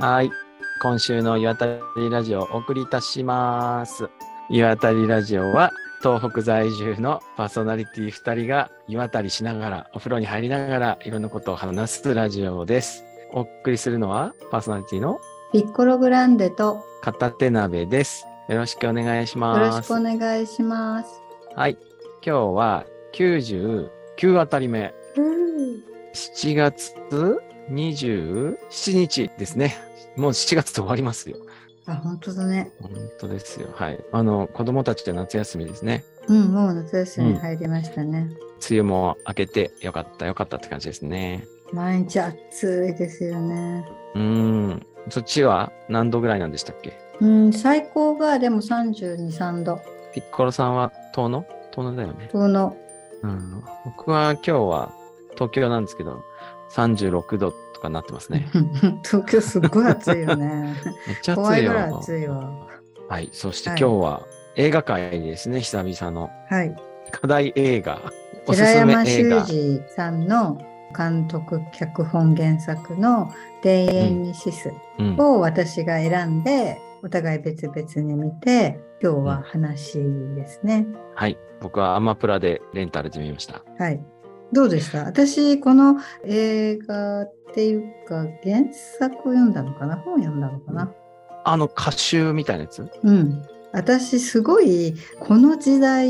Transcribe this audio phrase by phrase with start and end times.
[0.00, 0.30] はい。
[0.80, 4.08] 今週の岩谷ラジオをお送りいたします。
[4.48, 13.02] 岩谷ラジオは東北在住のパーソナリティ2人が岩谷しながら、お風呂に入りながらいろんなことを話すラジオです。
[13.32, 15.18] お送りするのはパーソナリティの
[15.52, 18.24] ピッコログランデと片手鍋です。
[18.48, 19.90] よろしくお願いしよます。
[19.90, 21.20] ろしくお願いします。
[21.56, 21.76] はい。
[22.24, 23.90] 今日は99
[24.38, 24.94] あたり目。
[26.14, 26.94] 7月
[27.72, 28.56] 27
[28.94, 29.87] 日ですね。
[30.16, 31.36] もう7月で終わりますよ。
[31.86, 32.70] あ、本当だね。
[32.82, 33.68] 本当ですよ。
[33.74, 33.98] はい。
[34.12, 36.04] あの、子供たちで夏休みですね。
[36.28, 38.28] うん、もう夏休みに入りましたね。
[38.68, 41.46] 梅雨も明けてよかったよかったって感じですね。
[41.72, 43.86] 毎日暑いですよね。
[44.14, 44.86] うーん。
[45.08, 46.92] そっちは何度ぐらいなんでしたっけ？
[47.20, 49.80] うん、最高がでも32、3度。
[50.12, 51.46] ピッコロさんは遠野？
[51.72, 52.28] 遠野だよね。
[52.30, 52.76] その、
[53.22, 53.64] うん。
[53.86, 54.92] 僕は今日は
[55.34, 56.22] 東京なんですけど、
[56.72, 58.48] 36度とかなってますね。
[59.04, 60.74] 東京すっごい暑いよね。
[61.06, 61.72] めっちゃ暑いよ。
[61.72, 62.50] らい暑いわ。
[63.08, 63.30] はい。
[63.32, 64.22] そしてはい今日は
[64.56, 66.30] 映画界ですね、久々の。
[66.48, 66.74] はい。
[67.12, 68.00] 課題映画。
[68.46, 69.40] おす寺すめ山修。
[69.46, 70.58] 司さんの
[70.96, 73.30] 監督、脚本原作の
[73.62, 75.16] 田園にシスうん。
[75.18, 79.98] を私が選んで、お互い別々に見て、今日は話
[80.34, 80.86] ですね。
[81.14, 81.38] はい。
[81.60, 83.62] 僕はアマプラでレンタルで見ました。
[83.78, 84.00] はい。
[84.52, 88.64] どうでした私、この映画っていうか、原
[88.98, 89.96] 作読んだのかな？
[89.96, 90.92] 本読んだのかな？
[91.44, 92.88] あの歌集みたいなやつ？
[93.02, 93.42] うん。
[93.72, 96.08] 私、すごい、この時代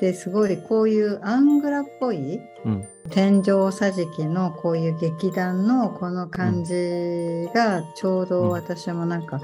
[0.00, 2.88] ですごい、こういうアングラっぽい、うん。
[3.10, 9.40] 天井桟敷のこういう劇団のこの感じがちょうど私もなんか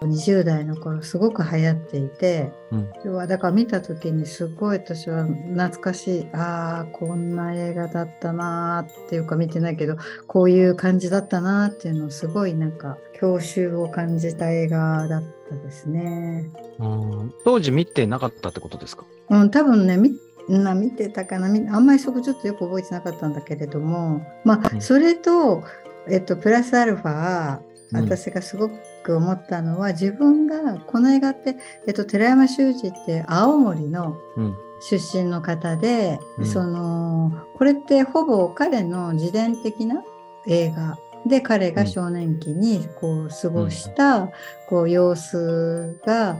[0.00, 3.26] 20代の頃すごく流行っていて、うん。
[3.26, 6.26] だから見た時にすごい私は懐かしい。
[6.32, 16.48] ああこんな映画だったなーっていうか見てないけどこういう感じだったなーっていうのをすごいなんか郷愁を感じた映画だったですね。
[16.78, 17.34] うん。
[17.44, 19.04] 当時見てなかったってことですか？
[19.30, 20.16] うん、多分ねみ
[20.48, 21.48] な見てたかな？
[21.48, 24.80] みあんまりそこちょっとよく覚えてなかったんだけれどもまあ、うん。
[24.80, 25.64] それと、
[26.08, 27.60] えっと、プラスアルファ
[27.92, 28.04] うん。
[28.04, 28.74] 私がすごく
[29.16, 34.56] 思ったのは、自分がこの映画って、えっと、寺山修司って青森のうん。
[34.80, 36.46] 出身の方で、うん。
[36.46, 40.04] そのこれってほぼ彼の自伝的な
[40.46, 40.98] 映画。
[41.26, 44.30] で彼が少年期にこう過ごした
[44.68, 46.36] こう様子が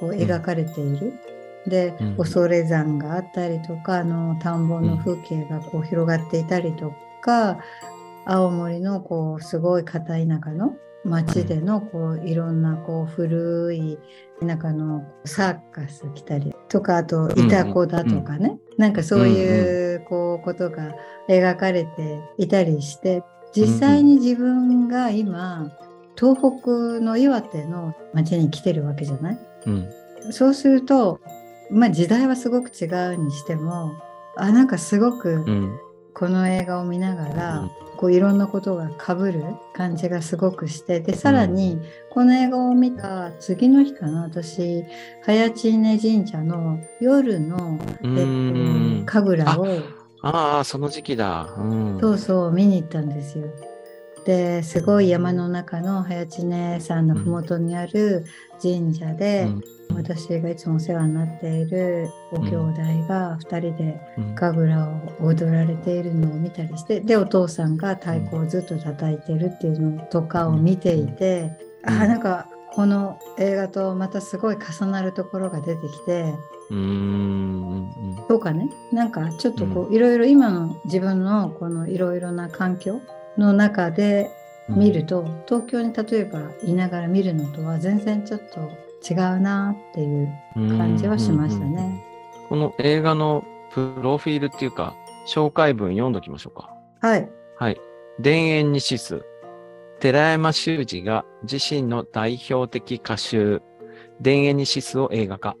[0.00, 1.12] こう描かれている。
[1.66, 2.16] でうん。
[2.16, 7.58] 恐山があったりとかあの田んぼの風景がこう広がっていたりとか、
[8.24, 13.98] 青森のこうすごい片田舎の町でのこういろんなこう古い
[14.40, 20.94] 田舎のサーカス来たりとかあとイタコだとかね、なんかそういうこうことが
[21.28, 23.22] 描かれていたりして
[23.54, 25.70] 実際に自分が今
[26.16, 26.70] 東北
[27.04, 29.38] の岩手の町に来てるわけじゃない？
[29.66, 29.88] うん。
[30.30, 31.20] そうすると、
[31.70, 33.92] まあ、時代はすごく違うにしても
[34.36, 35.78] あなんかすごくうん。
[36.14, 41.78] この映画を見ながら、うんこういろんなことがかぶる感じがすごくしてでさらに
[42.10, 44.84] この映画を見た次の日かな私
[45.22, 49.66] 早知根神社の夜の、うえんっと、神楽を
[50.26, 51.54] ああ、その時期だ。
[51.58, 52.00] うん。
[52.00, 53.46] そうそう見に行ったんですよ。
[54.24, 58.24] ですごい山の中の早知根山の麓にある
[58.60, 59.62] 神社で、うん。
[59.94, 64.34] 私がいつもお世話になっているご兄弟が2人でうん。
[64.34, 64.82] 神楽
[65.22, 71.52] を踊られているのを見たりしてでお父さんが太鼓をずっと叩いてるっていうのとかを見ていて、
[71.86, 71.94] うん。
[71.94, 76.32] あーなんかこの映画とまたすごい重なるところが出てきて。
[78.26, 78.70] とかね。
[78.90, 83.00] なんかちょっとこういろいろ今の自分のこのいろいろな環境
[83.36, 84.30] の中で
[84.68, 88.70] うん見ると、東京に例えばいながら見るのとは全然ちょっと
[89.06, 92.02] 違うなっていう感じはしましたね。
[92.48, 94.94] この映画のプロフィールっていうか、
[95.26, 96.70] 紹介文読んどきましょうか。
[97.00, 97.28] はい。
[97.58, 97.80] はい。
[98.22, 99.22] 田園にシス。
[100.00, 103.62] 寺山修司が自身の代表的歌集、
[104.22, 105.56] 田園にシスを映画化。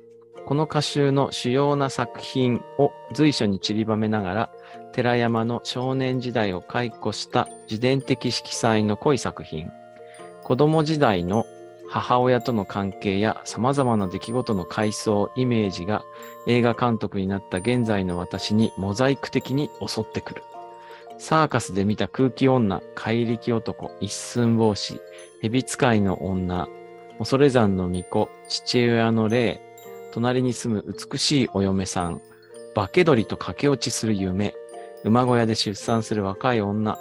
[0.46, 4.52] この歌集の主要な作品を随所に散りばめながら、
[4.92, 9.70] 寺山の少年時代を回顧した自伝的色彩の濃い作品。
[10.42, 11.46] 子供時代の
[11.88, 16.04] 母親との関係や様々な出来事の回想、イメージが
[16.46, 20.42] 映画監督になった現在の私にモザイク的に襲ってくる。
[21.18, 25.00] サーカスで見た空気女、怪力男、一寸法師、
[25.40, 26.68] 蛇使いの女、
[27.18, 29.60] 恐山の巫女、父親の霊、
[30.12, 32.20] 隣に住む美しいお嫁さん、
[32.74, 34.54] 化け鳥と駆け落ちする夢、
[35.04, 36.98] 馬小屋で出産する若い女。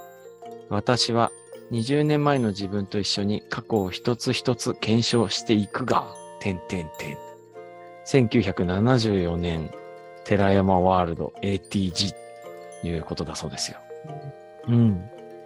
[0.69, 1.31] 私は
[1.71, 6.05] 20年前の自分と一緒に過去を一つ一つ検証していくが、
[6.39, 7.17] 点点点。
[8.05, 9.71] 1974年、
[10.25, 12.13] 寺山ワールド ATG
[12.81, 13.77] ということだそうですよ。
[14.67, 15.01] うん。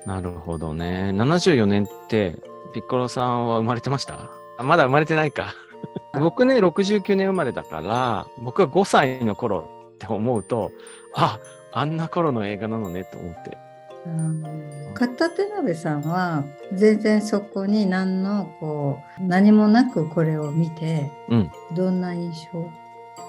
[0.06, 1.12] なるほどね。
[1.14, 2.36] 74年って、
[2.74, 4.32] ピッコロさんは生まれてました？
[4.64, 5.54] まだ生まれてないか。
[6.20, 10.72] 僕ね、69年生まれだから、僕が5歳の頃って思うと、
[11.14, 11.40] あ、
[11.72, 13.58] あんな頃の映画なのねと思って。
[14.06, 14.44] うん
[14.94, 16.44] 片手鍋さんは
[16.74, 21.52] 全然そこに何のこう何もなくこれを見てうん。
[21.76, 22.70] どんな印象？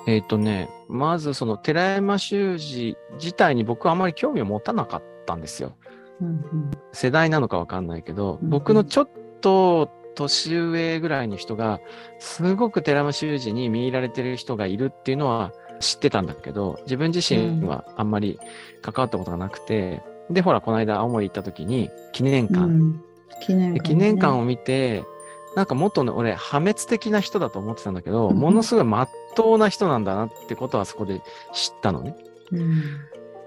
[0.07, 5.73] えっ、とね、まずその寺山修司自体に僕はあまり興味を持たなかったんですよ。
[6.21, 9.09] うん世代なのかわかんないけど、うん僕のちょっ
[9.41, 11.81] と年上ぐらいの人が、
[12.19, 18.39] すごく寺山修司に見入られてる人がいるっていうのは知ってたんだけど、自分自身はあんまり
[18.83, 22.71] 関わったことがなくて、で、ほら、この間青森行った時に記念館、うん。
[22.71, 23.05] うん
[23.47, 25.05] 記念で館、記念館を見て、
[25.55, 28.37] なんかもっとね、俺、破滅的な人だと思ってたんだけど、うん。
[28.37, 31.21] ものすごい真っ当な人なんだなってことはそこで
[31.53, 32.17] 知ったのね。
[32.51, 32.83] うん。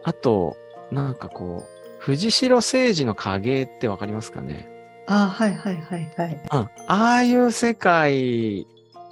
[0.04, 0.56] あと、
[0.92, 4.70] なんかこう、藤代誠二の影ってわかりますかね？
[5.08, 6.42] あはいはいはいはい。
[6.54, 6.60] うん。
[6.60, 8.66] ああいう世界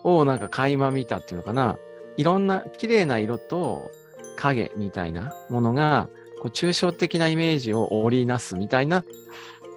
[0.04, 1.78] をなんか垣間見たっていうのかな？
[2.20, 3.92] いろんな綺麗な色と
[4.36, 6.10] 影みたいなものが、
[6.42, 9.06] こう抽象的なイメージを織りなすみたいな、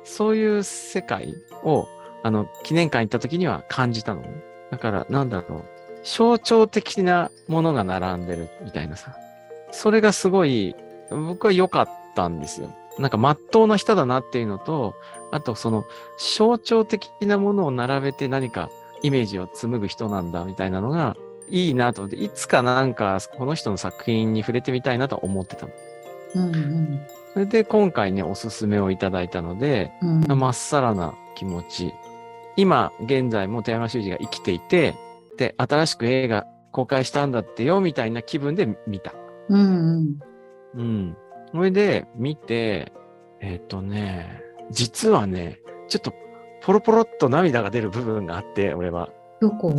[0.02, 1.86] そういう世界を、
[2.24, 4.42] あの、記念館行った時には感じたのね。
[4.72, 5.64] だから、なんだろう。
[6.02, 9.16] 象徴的なものが並んでるみたいなさ。
[9.70, 10.74] それがすごい、
[11.10, 12.74] 僕は良かったんですよ。
[12.98, 14.96] なんか、真っ当な人だなっていうのと、
[15.30, 15.84] あと、その、
[16.18, 18.68] 象徴的なものを並べて何か
[19.04, 21.16] イメージを紡ぐ人なんだみたいなのが
[21.48, 25.72] いいなと思って、いつかなんかこの人の作品に触れてみたいなと思ってたの。
[26.34, 27.00] うんうん
[27.32, 31.94] それで今回ね、おすすめをいただいたので、うんまっさらな気持ち。
[32.56, 34.94] 今、現在も寺山修司が生きていて、
[35.38, 39.14] で、新しく映画公開したんだってよ、みたいな気分で見た。
[39.48, 40.18] うんうん
[40.74, 41.16] うん。
[41.52, 42.92] それで、見て、
[43.40, 46.12] えっ、とね、実はね、ちょっと、
[46.62, 49.08] ポロポロっと涙が出る部分があって、俺は。
[49.40, 49.74] どこ？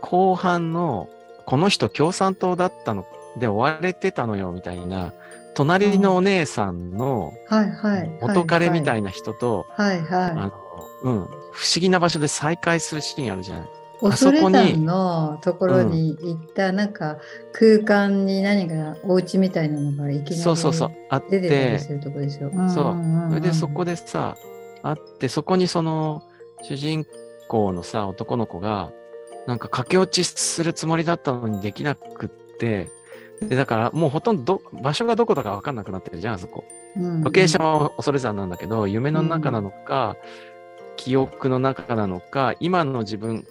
[0.00, 1.08] 後半の、
[1.46, 3.04] この人共産党だったの
[3.38, 5.12] で終われてたのよ、みたいな、
[5.54, 7.32] 隣のお姉さんの
[8.20, 10.52] 元彼みたいいな人と、はいはあの、
[11.02, 13.68] うん、不思議な場所で再会するシーンあるじゃない。
[14.02, 17.18] いあそ恐こに山のところに行ったなんか
[17.52, 22.50] 空間に何かお家みたいなのがいきなりそうそうそう、あっ出てたりてす、るとこですよ。
[22.50, 22.96] そう。
[23.28, 24.36] それでそこででさ、
[24.82, 26.22] あって、そこにその
[26.62, 27.06] 主人
[27.48, 28.90] 公のさ、男の子が、
[29.46, 32.90] なんか駆け落ちするつもりだったのにできなくって、
[33.40, 36.64] で、だからもうほとんどど場所がどこだかわかんなくなってるじゃん、あそこ。
[37.22, 40.16] ロケーションは恐山なんだけど、夢の中なのか、
[40.96, 43.46] 記憶の中なのか、今の自分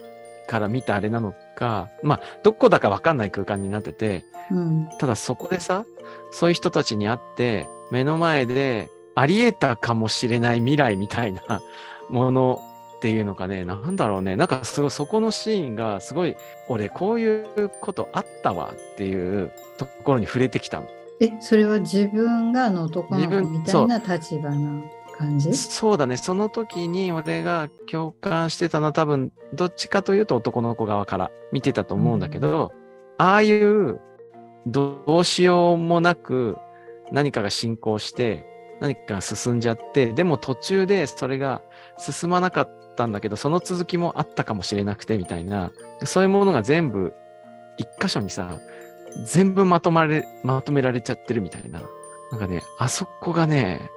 [0.48, 4.90] から見たあれなのか、まあ、どこだかわかんない空間になってて、うん。
[5.00, 5.86] ただそこでさ、
[6.32, 11.62] そういう人たちに会って、目の前であり得たかもしれない未来みたいな
[12.10, 12.62] もの
[13.00, 14.36] っていうのかね、なんだろうね。
[14.36, 16.36] なんかすごいそこのシーンがすごい、
[16.68, 20.88] 俺こういうことあったわっていうところに触れてきたの。
[21.22, 24.84] えそれは自分があの男の子みたいな立場な
[25.18, 25.54] 感じ？
[25.56, 26.18] そうだね。
[26.18, 32.74] その時に俺が共感してたのは多分、どっちかというと男の子側から見てたと思うんだけど、
[33.18, 34.02] ああいう
[34.68, 36.58] どうしようもなく
[37.14, 38.46] 何かが進行して、
[38.82, 41.62] 何かが進んじゃって、でも途中でそれが
[41.98, 45.72] 進まなかったんだけど、その続きもあったかもしれなくてみたいな、
[46.04, 47.14] そういうものが全部
[47.78, 48.60] 一箇所にさ、
[49.26, 51.82] 全部まとまれ、まとめられちゃってるみたいな。
[52.32, 53.90] なんかね、あそこがね、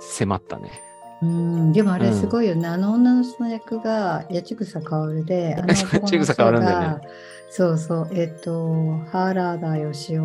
[0.00, 0.82] 迫ったね。
[1.22, 2.14] うんでもあれうん。
[2.14, 7.08] すごいよね、あの女の人の役が八千草薫で、あ の八千草薫だよね。
[7.52, 10.22] そうそう、えっと、原田義雄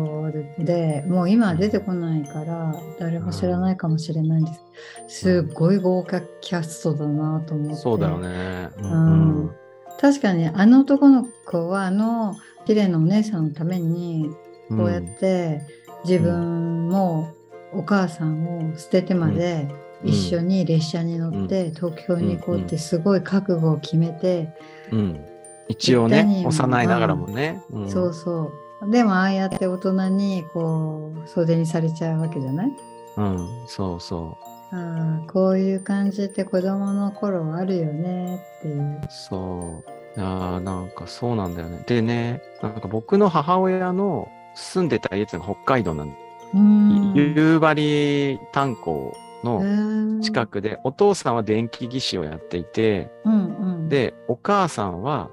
[0.58, 4.52] で、もう今は出てこないから、誰も知らないかもしれないんで
[5.08, 5.24] す。
[5.42, 7.74] すっごい豪華キャストだなと思って。
[7.74, 8.68] そうだよね。
[8.78, 9.50] ううん。
[10.00, 14.30] 確かに、あの男の子は、あの綺麗なお姉さんのために、
[14.68, 15.62] こうやって
[16.04, 17.32] 自分も
[17.72, 24.52] お母さんを捨ててまでうん一緒に列車に乗って東京に行こうってすごい覚悟を決めて、
[24.92, 25.20] うんうん
[25.68, 27.60] 一応ね、幼いながらもね。
[27.70, 28.52] うんそうそ
[28.84, 32.72] うでもああやって大人にこう袖にされちゃうわけじゃない？
[33.16, 34.36] うん、そうそ
[34.70, 39.00] ああこういう感じって子供の頃あるよねっていう。
[39.02, 39.08] う。
[39.08, 39.82] そ
[40.16, 40.20] う。
[40.20, 41.82] いやーなんかそうなんだよね。
[41.86, 46.16] でね、なんか僕の母親の住んでた家っていうのが北海道なんで、
[46.54, 55.30] うん夕張炭鉱の近くで、お父さんは電気技師をやっていて、うんうん、で、お母さんは、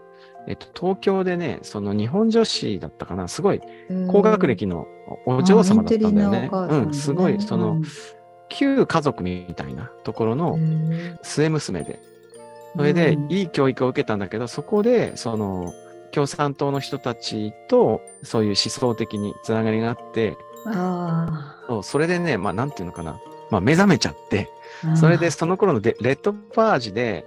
[0.47, 3.61] えっと、東京でね、その日本女子だったかな、すごい
[4.07, 4.85] 高学歴の
[5.25, 6.49] お嬢様だったんだよね。
[6.51, 7.81] うん、すごい、その、
[8.49, 10.57] 旧家族みたいなところの
[11.21, 11.99] 末娘で。
[12.75, 15.71] それで、いい教育を受けたんだけど、そこで、その、
[16.11, 20.37] 共産党の人たちと、そういう思想的につながりがあって、
[21.67, 23.19] そうそれでね、まあ、なんていうのかな、
[23.53, 24.49] まあ、目覚めちゃって、
[24.95, 27.25] それでその頃のレッドパージで、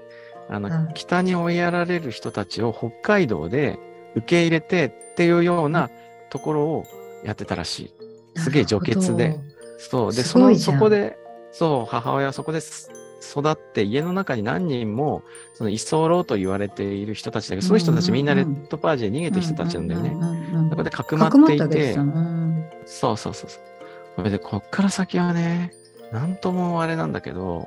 [0.49, 3.78] あの、北に追いやられる人たちを北海道で
[4.16, 5.88] 受け入れてっていうような
[6.30, 6.85] ところを
[7.25, 7.92] やってたらし
[8.37, 8.40] い。
[8.40, 9.38] すげえ女傑で。
[9.78, 10.14] そう。
[10.14, 11.16] で、その、そこで、
[11.52, 15.23] そう、母親はそこで育って家の中に何人も
[15.54, 20.16] その居候と言われている人たちだけど、その人たちみんなレッドパージで逃げてる人たちなんだよね。
[20.71, 21.95] そこでかくまっていて、
[22.85, 23.61] そうそうそうそう。
[24.16, 25.73] それでこっから先はね、
[26.12, 27.66] なんともあれなんだけど、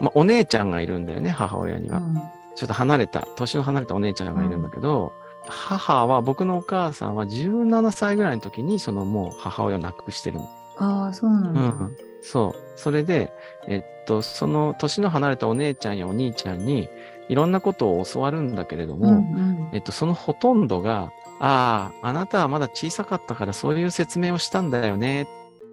[0.00, 1.98] まあ、お姉ちゃんがいるんだよね、母親には。
[1.98, 2.14] うん、
[2.54, 5.12] ちょっと離れた、年の離れたお姉ちゃんがいるんだけど、
[5.44, 10.48] うん、母は、僕のお母さんは17歳ぐらいの時に、そのもう母親を亡くしてるの。
[10.78, 11.60] ああ、そうなんだ。
[11.60, 11.96] うん。
[12.22, 12.78] そう。
[12.78, 13.32] それで、
[13.66, 16.88] えっと、その年の離れたお姉ちゃんやお兄ちゃんに、
[17.28, 25.26] いろんなことを教わるんだけれども、うんうん、えっと、そのほとんどが、ああ、あなたはまだ小さかったからそういう説明をしたんだよねっ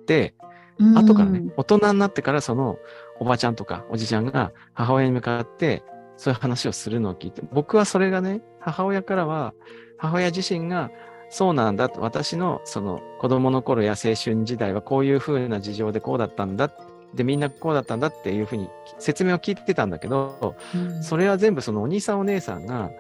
[0.06, 0.34] て、
[0.80, 2.78] 後からね、大人になってからその
[3.20, 5.84] おばちゃんとかおじちゃんが母親に向かって
[6.18, 9.54] そういう話をするのを聞いて、僕はそれがね、母親からは、
[9.98, 10.92] 母親自身が
[11.30, 16.72] そうなんだと、私のその子供の頃や青春時代はこういう風な事情でこうだったんだ
[17.14, 22.92] で、みんなこうだったんだっていうふうに説明を聞いてたんだけど、うん、それは全部そのお兄さんお姉さんが、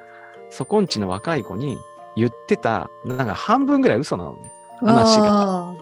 [0.50, 1.78] そこんちの若い子に
[2.16, 4.52] 言ってた、なんか半分ぐらい嘘なのね。
[4.80, 5.76] 話が。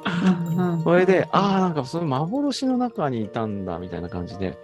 [0.83, 4.57] それで、ああ、なんかそういう幻の中にいたんだ、みたいな感じで。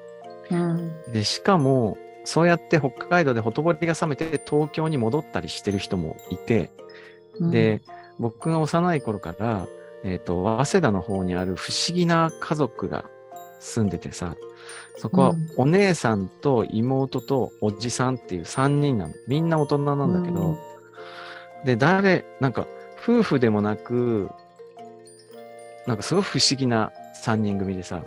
[0.51, 6.71] うん、で、しかも、そうやって北海道でほとぼりが冷めて東京に戻ったりしてる人もいて、
[7.39, 7.81] うん、で、
[8.19, 9.67] 僕が幼い頃から、
[10.03, 13.05] えっ、ー、と、早稲田の方にある不思議な家族が
[13.59, 14.35] 住んでてさ、
[14.97, 19.13] そこはお姉さんと妹とおじさんっていう3人なの。
[19.27, 20.57] みんな大人なんだけど、
[21.61, 22.67] うん、で、誰、なんか、
[23.01, 24.29] 夫婦でもなく、
[25.87, 26.91] なんかすごい不思議な
[27.23, 28.03] 3人組でさ、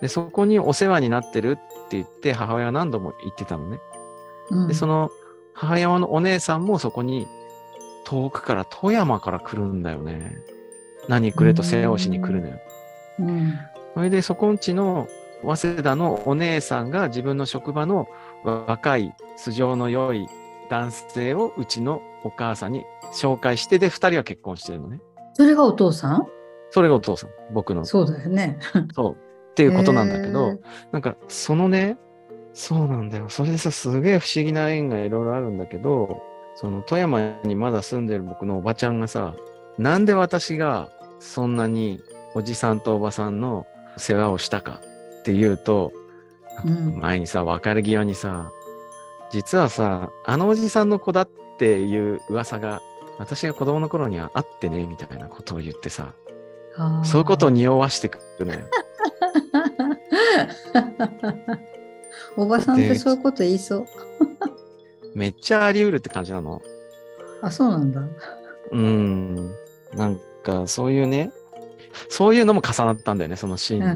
[0.00, 3.78] で、そこにお世話になってるって言って母親は何度も言ってたのね。
[4.50, 5.10] うん、で、その
[5.54, 7.26] 母親のお姉さんもそこに
[8.04, 10.36] 遠くから富山から来るんだよね。
[11.08, 12.58] 何くれと世話をしに来るのよ。
[13.20, 13.58] うん、
[13.94, 15.08] それでそこんちの
[15.42, 18.08] 早稲田のお姉さんが自分の職場の
[18.44, 20.26] 若い素性の良い
[20.68, 25.00] 男性をうちのお母さんに紹介して、で、二人は結婚してるのね。
[25.34, 26.26] それがお父さん？
[26.70, 27.84] それがお父さん、僕の。
[27.84, 28.58] そうだよね。
[28.94, 29.12] そう。
[29.12, 30.58] っていうことなんだけど、
[30.92, 31.96] なんか、そのね、
[32.52, 33.28] そうなんだよ。
[33.28, 36.22] それでさ、すげえ不思議な縁がいろいろあるんだけど、
[36.56, 39.34] その富山にまだ住んでる僕のおばちゃんがさ、
[39.78, 42.00] なんで私がそんなに
[42.34, 43.66] おじさんとおばさんの
[43.98, 44.80] 世話をしたか
[45.20, 45.92] っていうと、
[46.64, 48.50] うん、前にさ、別れ際にさ、
[49.30, 52.82] 実はさ、あのおじさんの子だっていう噂が
[53.18, 56.12] 私が子供の頃にはあってね、みたいなことを言ってさ、
[57.04, 58.60] そういうことを匂わしてくるのよ。
[62.36, 63.86] おばさんってそういうこと言いそう。
[65.14, 66.60] めっちゃあり得るって感じなの。
[67.40, 68.02] あ、そうなんだ。
[68.72, 69.50] うん。
[69.94, 71.30] なんか、そういうね、
[72.10, 73.86] そういうのも重なったんだよね、そのシーン。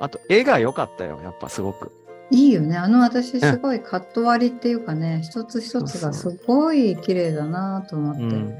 [0.00, 1.92] あと、絵が良かったよ、やっぱすごく。
[2.30, 2.76] いいよね。
[2.76, 8.58] あの私すごいカット割りっていうかね、一つ一つがすごい綺麗だなと思って、うん、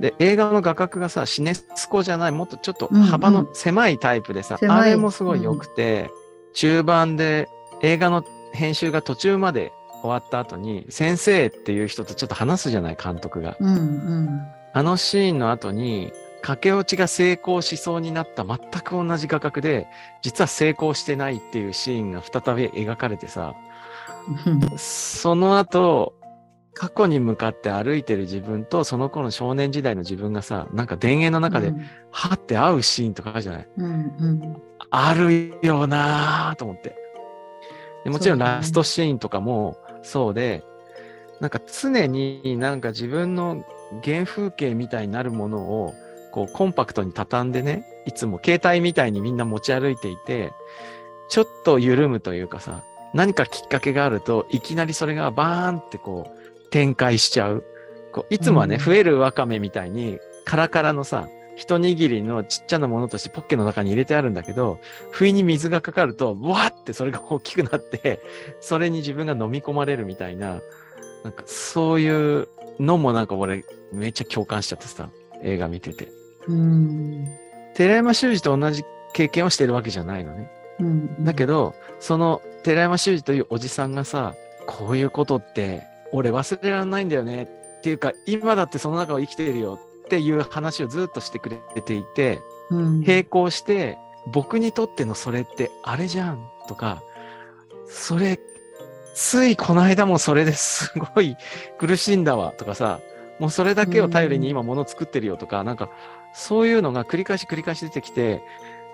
[0.00, 6.10] で、映画の画角がさ、シネスコじゃない、もっとちょっと幅の狭いタイプでさ、うんうん、あれもすごい良くて、
[6.48, 7.48] うん、中盤で
[7.82, 13.56] 映画の編集が途中まで終わった後に、先生っていう人とちょっと話すじゃない、監督が。
[13.60, 14.40] うんうん、
[14.72, 16.10] あのシーンの後に、
[16.42, 19.86] 駆け落ちが成功しそうになった全く同じ画角で、
[20.22, 23.54] 実は成功してないっていうシーンが再び描かれてさ、
[24.76, 26.14] その後、
[26.72, 31.72] 過去に向かって歩いてる自分と、その頃の少年時代の自分がさ、なんか田園の中で、
[32.10, 36.96] はって会うシーンとかあるじゃない、うんうん、あるよなぁと思って。
[38.04, 38.10] で。
[38.10, 40.64] もちろんラストシーンとかもそうで、
[41.40, 43.64] なんか常になんか自分の
[44.04, 45.94] 原風景みたいになるものを
[46.32, 50.52] こうコンパクトに畳んでね、いつも携帯みたいにみんな持ち歩いていて、
[51.28, 52.82] ちょっと緩むというかさ、
[53.14, 57.64] 何かきっかけがあると、いきなりそれがバーンってこう展開しちゃう。
[58.12, 68.20] こういつもはね、うん、増えるわかめみたいにカラカラのさ、一握りのちっちゃなものとしてポッケの中に入れてあるんだけど、不意に水がかかると、わーってそれが大きくなって、
[68.60, 70.60] それに自分が飲み込まれるみたいな、
[71.22, 75.10] なんかそういうのもなんか俺めっちゃ共感しちゃってさ、
[75.42, 76.19] 映画見てて。
[76.48, 77.28] うん。
[77.74, 80.50] 寺山修司と同じ経験をしてるわけじゃないのね。
[80.80, 81.24] うん。
[81.24, 84.34] だけど、その寺山修司というおじさんがさ、
[84.66, 85.82] こういうことって
[86.12, 93.98] 俺忘れられないんだよねっていうか、今だってその中を生きているよっていう話をずっとしてくれていて、うん、並行して、
[94.32, 97.02] 僕にとってのそれってあれじゃんとか、
[97.88, 98.38] それ、
[99.14, 101.36] ついこの間もそれですごい
[101.78, 103.00] 苦しんだわとかさ、
[103.38, 105.90] もうそれだけを頼りに今物作ってるよとか、なんか
[106.32, 108.42] そういうのが繰り返し繰り返し出てきて、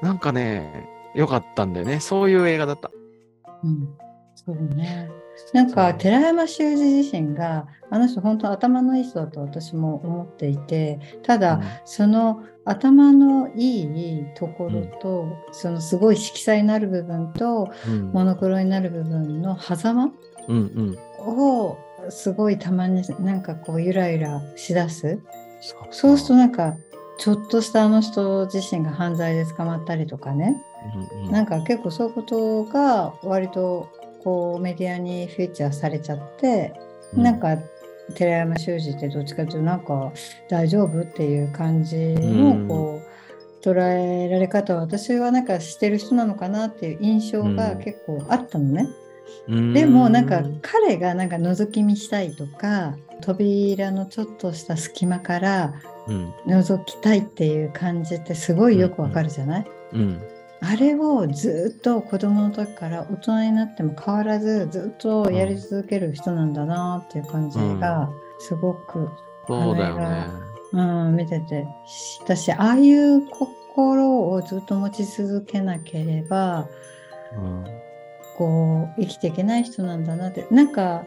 [0.02, 2.00] なんかね、良かったんだよね。
[2.00, 2.90] そういう映画だった。
[3.64, 3.88] うん、
[4.34, 5.10] そうね。
[5.52, 20.12] なんか寺山修司自身があの人本当頭のいい人だと私も思っていてただ、その頭のいいところと、そのすごい色彩のある部分とうん、モノクロになる部分の狭間
[20.48, 20.98] うんうん。
[21.18, 21.76] を
[22.08, 25.20] すごいたまになんかこうゆらゆらしだす
[25.60, 26.76] そうそうするとなんか
[27.18, 30.62] ちょっとしたあの人自身が犯罪で捕まったりとかね。
[31.12, 31.30] うんうん。
[31.30, 33.88] なんか結構そういうことが割と
[34.22, 36.74] こうメディアにフィーチャーされちゃって、
[37.14, 37.56] なん、か
[38.14, 40.12] 寺山修司ってどっちかというとなんか
[40.48, 48.82] 大丈夫っていう感じのこう、捉えられ方を私はなんかしてる人なのかなっていう印象が結構あったのね。
[48.82, 49.05] うん
[49.48, 55.74] でもなんか彼がなんか覗き見したいとか扉のちょっとした隙間から
[56.08, 60.22] うん、覗きたいっていう感じってすごいよくわかるじゃない、うん、
[60.60, 69.08] あれをずっと子供の時から大人になっても変わらずずっとやり続ける人なんだなっていう感じがすごく、
[69.46, 70.26] そうだよね。
[70.72, 76.66] うん見ててしたしああいう心をずっと持ち続けなければ
[77.36, 77.64] うん
[78.36, 80.46] こう生きていけない人なんだなって。
[80.50, 81.04] なんか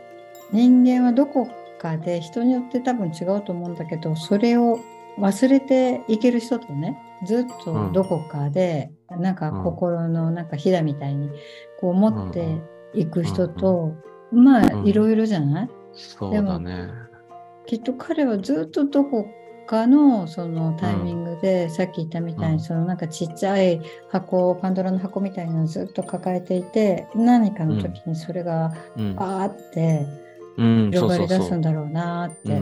[0.51, 1.47] 人間はどこ
[1.79, 4.79] かで人によって多分違うと思うんだけどそれを
[5.19, 11.29] 忘れていける人とねずっとどこかで、なんか心のなんかひだみたいに
[11.79, 12.57] こう持って
[12.93, 13.93] いく人と、
[14.31, 14.87] まあうん。
[14.87, 16.89] いろいろじゃない、そうだね。
[17.65, 19.27] きっと彼はずっとどこ
[19.69, 23.79] 他のそのタイミングで、うん、さっき言ったみたいに、うん、そのなんかちっちゃい
[24.09, 28.73] 箱パンドラの箱みたいなのをずっと抱えていて何かの時にそれが
[29.17, 30.07] あって
[30.57, 32.59] 広がり出すんだろうなって。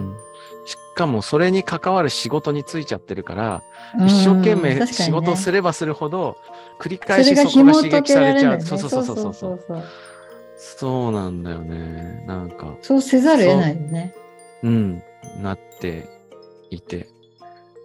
[0.65, 3.63] しかもそれに関わる仕事についちゃってるから、
[4.05, 6.37] 一生懸命仕事をすればするほど、
[6.79, 8.61] 繰り返しそこが刺激されちゃう。
[8.61, 9.83] そうそうそうそうそう。
[10.57, 12.23] そうなんだよね。
[12.27, 12.75] なんか。
[12.81, 14.13] そうせざるを得ないよね。
[14.63, 15.03] うん。
[15.41, 16.16] なって
[16.69, 17.07] いて。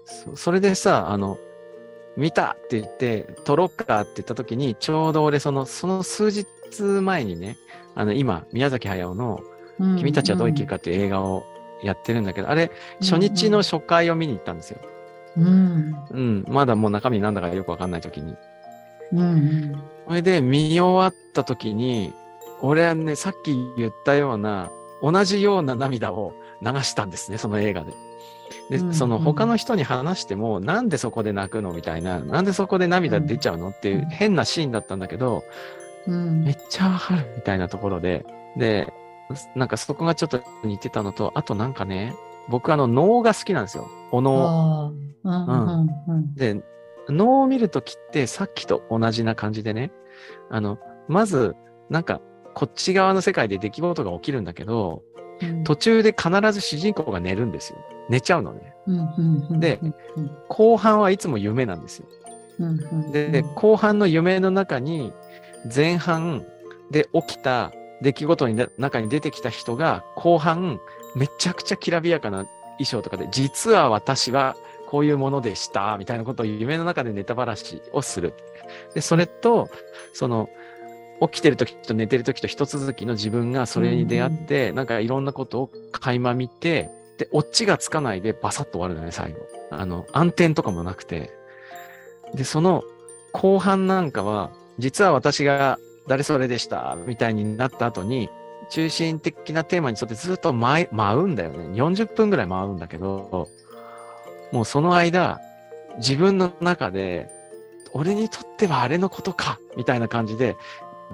[0.04, 1.38] そそれでさ、あの、
[2.16, 6.46] 見たって言って、撮ろっかって言った時に、ちょうど俺、その、その数日
[6.82, 7.56] 前にね、
[7.94, 9.40] あの、今、宮崎駿の、
[9.78, 11.44] うん君たちはどう生きるかっていう映画を
[11.82, 14.78] やってるんだけど、あれ、初日の初回を見に行ったんですよ。
[15.36, 18.36] うんうん、まだもう中身なんだかよくわかんない時に。
[19.12, 22.12] うんうんそれで見終わった時に、
[22.60, 27.92] 俺はね、さっき言ったような、同じような涙を流したんですね、その映画で。
[28.70, 34.04] で、うんその他の人に話しても、なんでそこで泣くのみたいな、なんでそこで涙出ちゃうのっていううん。
[34.06, 35.44] 変なシーンだったんだけど、
[36.06, 36.44] うん。
[36.44, 38.24] めっちゃわかるみたいなところで、
[38.56, 38.92] で、
[39.54, 42.14] なんかそこがちょっと似てたのと、あとなんかね、
[42.48, 43.88] 僕あの能が好きなんですよ。
[44.10, 44.92] お能。
[45.24, 46.34] うんうんうん。
[46.34, 46.62] で、
[47.08, 49.92] 能を見るときってさっきと同じな感じでね、
[50.50, 51.54] あの、まず、
[51.90, 52.20] なんか、
[52.54, 55.21] こっち側の世界で出来事が起きるんだけど、うん
[55.64, 57.78] 途中で必ず主人公が寝るんですよ。
[58.08, 58.74] 寝ちゃうのね。
[59.60, 59.94] でうん
[60.48, 62.06] 後半はいつも夢なんですよ。
[63.12, 65.12] で、後半の夢の中に、
[65.74, 66.44] 前半
[66.90, 70.80] で起きた出来事の中に出てきた人が、後半、
[71.16, 78.34] めちゃくちゃきらびやかな衣装とかで、実は私はこういうものでした、みたいなことを夢の中でネタばらしをする。
[78.94, 79.68] で、それと、
[80.12, 80.48] その、
[81.30, 89.38] 起きてる時と寝てる時と一続きの自分がそれに出会って、なんかいろんなことを垣間見て、で、オチがつかないでバサッと終わるのね、最後。
[89.70, 91.30] あの、暗転とかもなくて。
[92.34, 92.82] で、その
[93.32, 98.28] 後半なんかは、実は私が誰それでした、みたいになった後に、
[98.70, 101.66] 中心的なテーマに沿ってずっと舞い舞うんだよね。
[101.74, 103.48] 40分ぐらい舞うんだけど、
[104.50, 105.40] もうその間、
[105.98, 107.28] 自分の中で、
[107.92, 110.56] 俺にとってはあれのことか、みたいな感じで、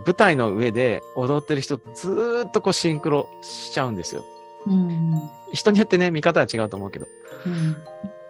[0.05, 4.25] 舞台の上で踊ってる人とずーっとこうシンクロしちゃうんですよ。
[4.67, 7.07] うん人によってね、見方は違うと思うけど。
[7.47, 7.77] うん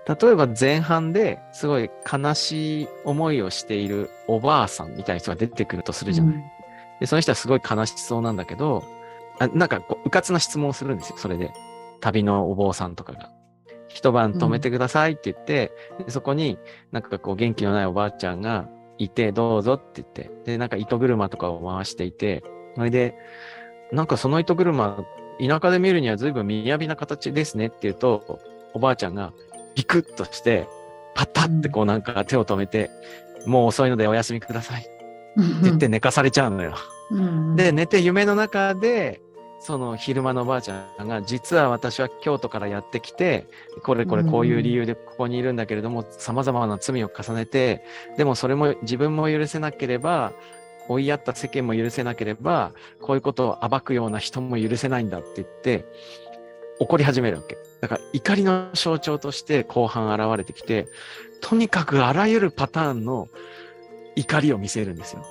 [0.08, 6.44] 例えば前半ですごい悲しい思いをしているおばあさんみたいな人が出てくるとするじゃない。
[6.98, 8.84] で、その人はすごい悲しそうなんだけど、
[9.38, 11.52] あなんかこう、うかつな質問をするんですよ、それで。
[12.00, 13.30] 旅のお坊さんとかが。
[13.88, 15.72] 一晩止めてくださいって言って、
[16.04, 16.58] でそこに
[16.90, 18.66] なんかこう元気のないおばあちゃんが
[18.98, 22.42] いて、どうぞって言って、で、なんか糸車とかを回していて、
[22.76, 23.14] それで、
[23.92, 25.04] なんかその糸車、
[25.40, 28.40] 田舎で見るには随分雅な形ですねって言うと、
[28.74, 29.32] おばあちゃんが
[29.74, 30.68] ビクッとして、
[31.14, 32.90] パタってこうなんか手を止めて、
[33.46, 34.90] もう遅いのでお休みくださいって
[35.62, 36.74] 言って 寝かされちゃうのよ。
[37.10, 37.56] うん。
[37.56, 39.20] で、寝て夢の中で、
[39.60, 43.46] その昼間のおばあちゃんが、実は私は京都からやってきて、
[43.82, 47.84] これこれこういう理由でここにいるんだけれども、様々な罪を重ねて、
[48.16, 50.32] でもそれも自分も許せなければ、
[50.88, 55.84] 追いやった世間も許せなければ、こういうことを暴くような人も許せないんだって言って、
[56.80, 57.58] 怒り始めるわけ。
[57.80, 60.86] だから怒りの象徴として後半現れてきて、
[61.40, 63.28] とにかくあらゆるパターンの
[64.16, 65.24] 怒りを見せるんですよ。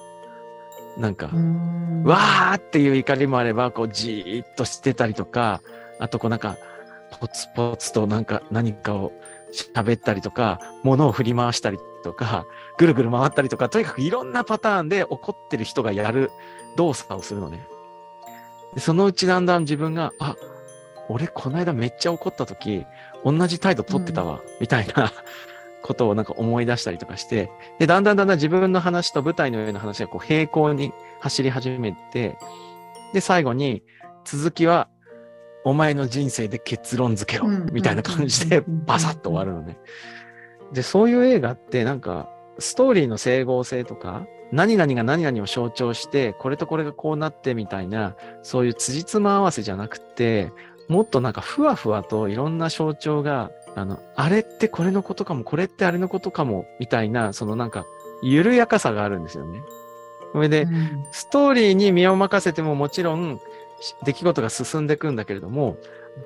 [0.98, 5.62] なんか、うんわーっていう怒りもあれば、こうじーっとしてたりとか、
[6.00, 6.58] あとこうなんか、
[7.20, 9.12] ポツポツとなんか何かを
[9.76, 12.46] 喋ったりとか、物を振り回したりとか、
[12.78, 16.32] ぐるぐる回ったりとか、とにかくいろんなパターンで怒ってる人がやる
[16.78, 17.68] 動作をするのね。
[18.74, 20.36] でそのうちだんだん自分が、あ、
[21.10, 22.86] 俺この間めっちゃ怒った時、
[23.26, 25.12] 同じ態度取ってたわ、みたいな
[25.88, 32.38] ことをなんか思い出したりとかして、で、だんだんだんだん自分の話と舞台の上の話がこう平行に走り始めて、
[33.14, 33.84] で、最後に
[34.26, 34.90] 続きは、
[35.64, 39.78] お前の人生で結論付けろうん、みたいな感じでバサッと終わるのね。
[40.72, 50.52] で、そういう映画ってなんか、ストーリーの整合性とか、何々が何々を象徴して、これとこれがこうなってみたいな、そういう辻褄合わせじゃなくて、
[50.88, 57.86] もっとなんかふわふわといろんな象徴が、あの、あれってこれのことかも、これってあれのことかも、みたいな、そのなんか、
[58.24, 59.62] 緩やかさがあるんですよね。
[60.34, 63.40] それで、うんストーリーに身を任せてももちろん
[63.80, 65.78] し出来事が進んでいくんだけれども、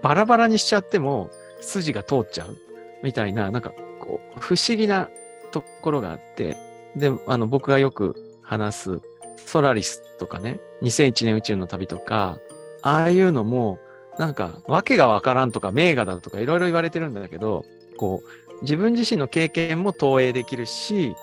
[0.02, 2.58] バラバラにしちゃっても筋が通っちゃう
[3.04, 5.10] みたいな、なんかこう、不思議な
[5.52, 6.56] ところがあって、
[6.96, 9.02] で、あの、僕がよく話す
[9.46, 12.38] ソラリスとかね、2001年宇宙の旅とか、
[12.82, 13.78] ああいうのも、
[14.22, 17.66] なんか、わけがわからんとか、名画だとか、いろいろ言われてるんだけど、
[17.98, 21.16] こう、自分自身の経験も投影できるし、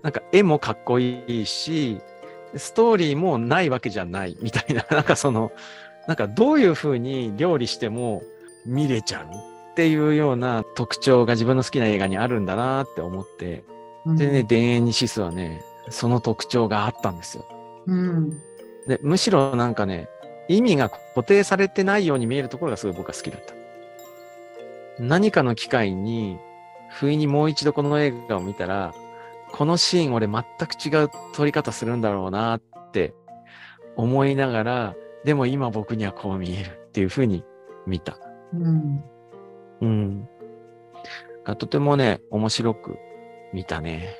[0.00, 2.00] なんか絵もかっこいいし、
[2.56, 5.52] ストーリーもないわけじゃないみたいな、 なんかその、
[6.06, 8.22] なんかどういう風に料理しても
[8.64, 13.62] 見れちゃうっていうような特徴が自分の好きな映画にあるんだなって思って、
[14.06, 17.44] でね、田園にシスはね、その特徴があったんですよ。
[17.86, 18.30] うん
[18.86, 20.08] で、むしろなんかね、
[20.48, 23.54] 意味が固定されてないように見えるところがすごい僕は好きだった。
[24.98, 26.38] 何かの機会に、
[26.90, 28.94] 不意にもう一度この映画を見たら、
[29.52, 32.60] このシーン俺全く違う撮り方するんだろうなっ
[32.92, 33.14] て
[33.96, 37.44] 思いながら、でも今僕にはこう見えるっていうふうに
[37.86, 38.18] 見た。
[38.54, 39.04] うん
[39.80, 40.28] うん。
[41.44, 42.98] がとてもね、面白く
[43.52, 44.16] 見たね。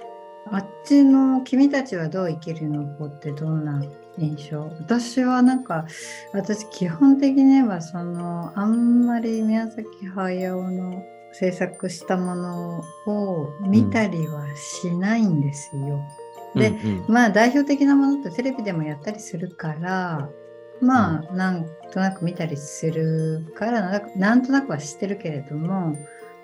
[0.53, 3.83] あっちの君たちはどう生きるの子ってどんな
[4.19, 4.71] 印象？
[4.81, 5.87] 私はなんか
[6.33, 16.01] 私基本的にはそのあんまり宮崎駿の制作したものを見たりはしないんですよ。
[16.55, 17.13] でうん。
[17.13, 20.29] まあ代表的なものってテレビでもやったりするから
[20.81, 25.97] まあなんとなく見たりするからなんとなくは知ってるけれども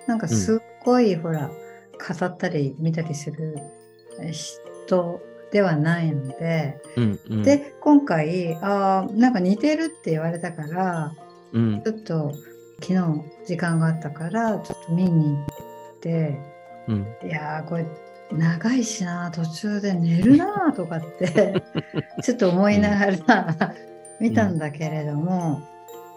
[0.06, 3.56] なんかすっごいほら語ったり見たりする
[4.30, 11.14] 人ではないので、うんうん、で今回あーなんか似てるって言われたから
[11.52, 11.82] うん。
[11.82, 12.34] ちょっと
[12.82, 15.46] 昨日時間があったからちょっと見に行
[15.96, 16.38] って
[16.88, 17.06] うん。
[17.24, 17.86] いやーこれ
[18.32, 21.62] 長いしな途中で寝るなとかって
[22.22, 23.74] ちょっと思いながら
[24.20, 25.62] 見たんだけれども、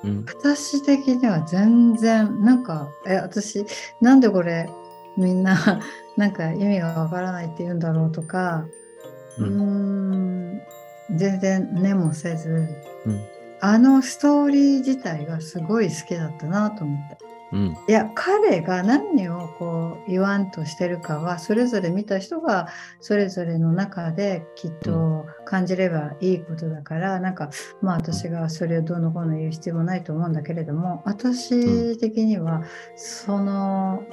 [0.04, 0.26] うん。
[0.26, 3.66] 私的には全然なんかえ私
[4.02, 4.68] なんでこれ
[5.18, 5.82] みんな
[6.16, 8.66] なんか意味がわからないって言うんだろうとか
[9.38, 10.62] うーん
[11.16, 12.68] 全然寝もせず、
[13.06, 13.22] うん。
[13.60, 17.18] あのストーリー自体がすごい好きだったなと思って。
[17.54, 17.78] うん。
[17.88, 22.68] いや彼が何をこう言わんとしてるかはそれぞれ見た人が
[23.00, 27.50] それぞれの中できっと感じればいいことだから、なんか
[27.82, 32.64] まあ私がそれをどうのこうの言う必要もないと思うんだけれども私的には
[32.98, 34.04] その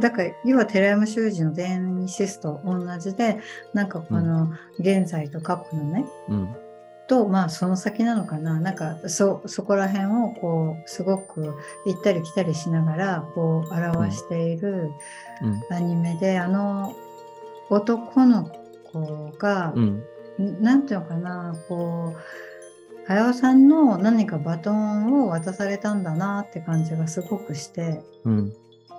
[0.00, 3.38] だから要は寺山修司の田園シスと同じで
[3.74, 6.56] なんかこの現在と過去のねうん
[7.06, 14.92] とまあその先なのかななんかそそこら辺をこうすごく行ったり来たりしながらこう表している
[15.42, 15.74] うん。
[15.74, 16.94] アニメで、あの
[17.68, 18.50] 男の
[18.92, 20.02] 子が、うん。
[20.60, 28.00] なんていうのかなこう早尾さんの何かバトンを渡されたんだなって感じがすごくして。
[28.24, 28.52] うん。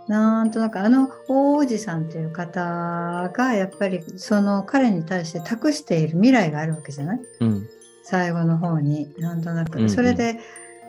[0.07, 7.19] なんとなくあの大おじさんという方がやっぱりその彼に対して託している未来があるわけじゃない？
[7.39, 7.69] うん。
[8.03, 9.89] 最後の方になんとなく、うんうん。
[9.89, 10.39] それで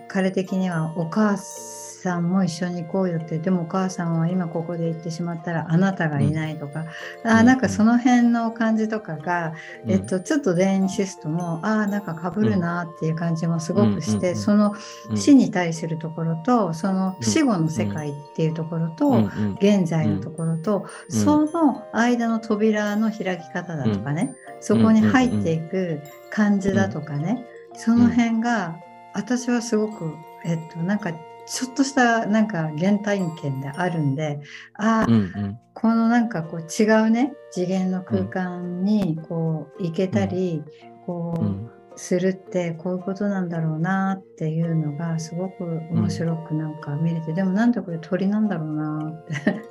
[0.09, 1.82] 彼的にはお母さん
[2.20, 6.84] も一緒に行こうよってでもお母さんは今ここで行ってしまったらあなたがいないとか、
[7.24, 9.54] あーなんかその辺の感じとかが、
[9.86, 14.22] えっと、ちょっとデンシストもああなんかかぶるなっていう感じもすごくして、うん。
[14.22, 14.28] うん。
[14.28, 14.36] うん。
[14.36, 14.74] その
[15.10, 19.14] うん、死に対するところとその死後の世界っていうところと、うん。
[19.14, 19.58] うん。
[19.60, 21.16] 現在のところと、うん。
[21.16, 28.76] その間の扉の開き方だとかね、そこに入っていく感じだとかね、その辺が
[29.14, 31.12] 私はすごくえっとなんか
[31.46, 34.40] ちょっとしたなんか原体験であるんで
[34.74, 35.59] ああ、うんうん。
[35.74, 40.62] このなんかこう違うね次元の空間にこう行けたり、
[41.07, 41.70] こう、うん。
[41.96, 49.62] するってこういうことなんだろうなっていうのがすごく面白くなんか見れて、でもなんでこれ鳥なんだろうなって。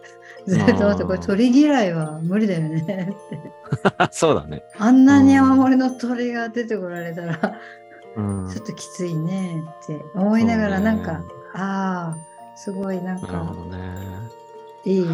[0.48, 2.86] ずっと思ってこれ鳥嫌いは無理だよねっ
[3.30, 3.40] て。
[4.12, 4.64] そうだね。
[4.78, 7.60] あんなに山盛りの鳥が出てこられたら
[8.16, 8.50] うん。
[8.50, 13.78] ちょっときついねって思いながらなんか、ああすごいなんなるかほどね。
[14.86, 15.06] いい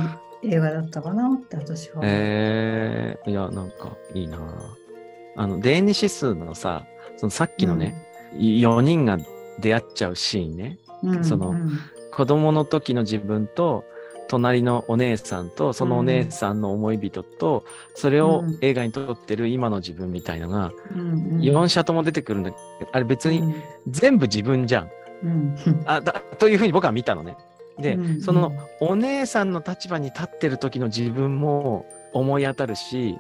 [0.44, 2.02] 映画だったかなって私は。
[2.04, 4.38] えー、いや、なんかいいな
[5.36, 6.86] あの、デーニシスのさ、
[7.18, 7.96] そのさっきのね、
[8.36, 9.18] 4人が
[9.60, 10.80] 出会っちゃうシーンね。
[11.04, 11.80] うん、そのうん
[12.12, 13.86] 子供の時の自分と、
[14.28, 21.04] 隣のお姉さんと、そのお姉さんの思い人と、それをうん映画に撮ってる今の自分みたいのが、うんう
[21.36, 23.56] ん4社とも出てくるんだけど、あれ別にうん
[23.88, 24.90] 全部自分じゃん。
[25.24, 27.38] うんあだというふうに僕は見たのね。
[27.80, 33.18] で、うんそのお姉さんの立場に立ってる時の自分も思い当たるし、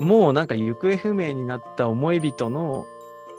[0.00, 2.86] もうなんか行方不明になった思い人の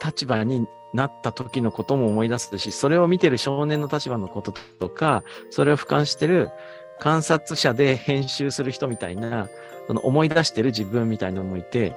[0.04, 6.50] 立場になった時のことも思い出すし、それを見てる少年の立場のこととか、それを俯瞰してる
[7.00, 9.50] 観察者で編集する人みたいな、
[9.88, 11.96] その思い出してる自分みたいなのもいて、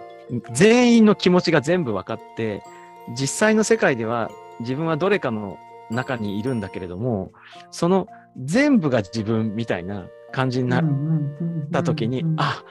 [0.53, 2.63] 全員の気持ちが全部分かって、
[3.11, 5.59] 実際の世界では自分はどれかの
[5.91, 7.33] 中にいるんだけれども、
[7.71, 8.07] その
[8.43, 10.85] 全部が自分みたいな感じになっ
[11.73, 12.65] た時に、あ、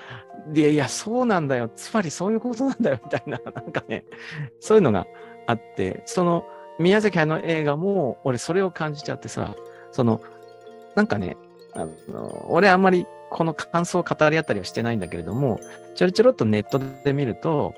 [0.54, 1.70] いやいや、そうなんだよ。
[1.74, 4.06] つまりそういうことなんだよ、みたいな、 なんかね、
[4.60, 5.08] そういうのが
[5.48, 6.46] あって、その
[6.80, 9.56] 宮崎駿の映画も、俺それを感じちゃってさ、
[9.92, 10.22] その、
[10.96, 11.38] なんかね、
[11.76, 15.60] あの俺あんまりこの感想を語り合ったりはしてないんだけれども、
[15.96, 17.74] ちょろちょろっとネットで見ると、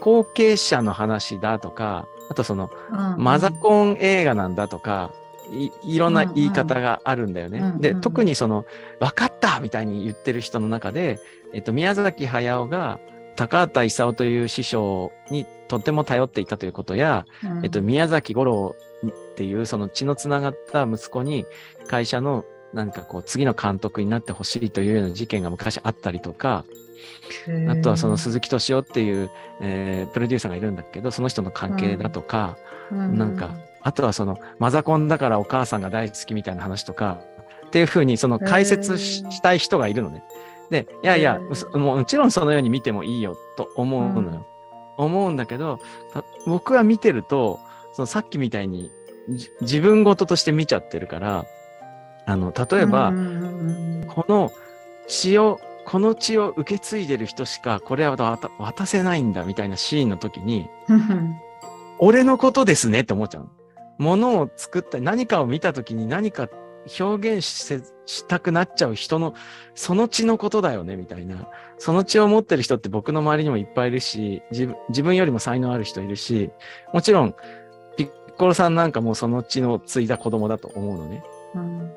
[0.00, 2.70] 後継者の話だとか、あとその、
[3.18, 5.12] マザコン映画なんだとか、
[5.50, 7.58] いいろんな言い方があるんだよね。
[7.58, 8.64] で、うんうんうん特にその、
[9.00, 11.20] 分かったみたいに言ってる人の中で、
[11.52, 12.98] えっと、宮崎駿が
[13.36, 17.26] 高畑勲という師匠にとっても頼っていたということや、
[17.62, 18.74] えっと、宮崎五郎
[19.06, 21.44] っていうその血のつながった息子に
[21.86, 26.64] 会社のなんかこう次の監督になってほしいというような事件が昔あったりとか、
[27.68, 29.30] あとはその鈴木敏夫っていう、
[29.60, 32.56] えープロデューサーがいるんだけど、その人の関係だとか、
[32.90, 37.20] なんか、あとはそのマザコンだからお母さんが大好きみたいな話とか、
[37.66, 40.22] っていうふうにその解説したい人がいるのね。
[40.70, 41.40] で、いやいや
[41.74, 44.46] ももちろんそのように見てもいいよと思うのよ。
[44.96, 45.80] 思うんだけど、
[46.12, 47.58] た僕は見てると、
[47.94, 48.90] そのさっきみたいに
[49.28, 51.46] じ自分事として見ちゃってるから、
[52.26, 53.12] あの、例えば、
[54.08, 54.52] この
[55.08, 61.36] 血を、この血を受け継いでる人しかこれは渡渡せないんだみたいなシーンの時に、うん
[62.04, 63.50] 俺のことですねって思っちゃうの。
[63.98, 66.48] ものを作ったり、何かを見た時に何か
[66.98, 69.34] 表現ししたくなっちゃう人の、
[69.76, 71.48] その血のことだよねみたいな。
[71.78, 76.50] その血を持ってる人って僕の周りにもいっぱいいるし、自分自分よりも才能ある人いるし、
[76.92, 77.34] もちろん、
[77.96, 81.22] ピッコロさんなんかもその血の継いだ子供だと思うのね。
[81.54, 81.91] うん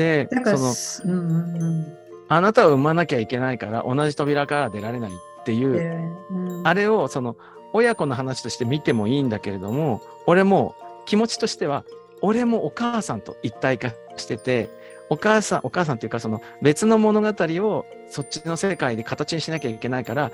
[0.00, 1.86] で、その、うんうんうん。
[2.28, 5.94] あなたを産まなきゃいけないから同じ扉から出られないっていう、で
[6.30, 6.66] うん。
[6.66, 7.36] あれをその
[7.74, 11.84] 親子の話として見てもいいんだけれども、俺も気持ちとしては、
[12.22, 14.70] 俺もお母さんと一体化してて、
[15.10, 20.32] お母さん、お母さんっていうかその別の物語をそっちの世界で形にしなきゃいけないから、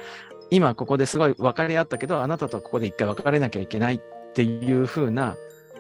[0.51, 4.01] 今ここですごい分かり合ったけど、あなたとここで一回別れなきゃいけないっ
[4.33, 5.37] ていう風な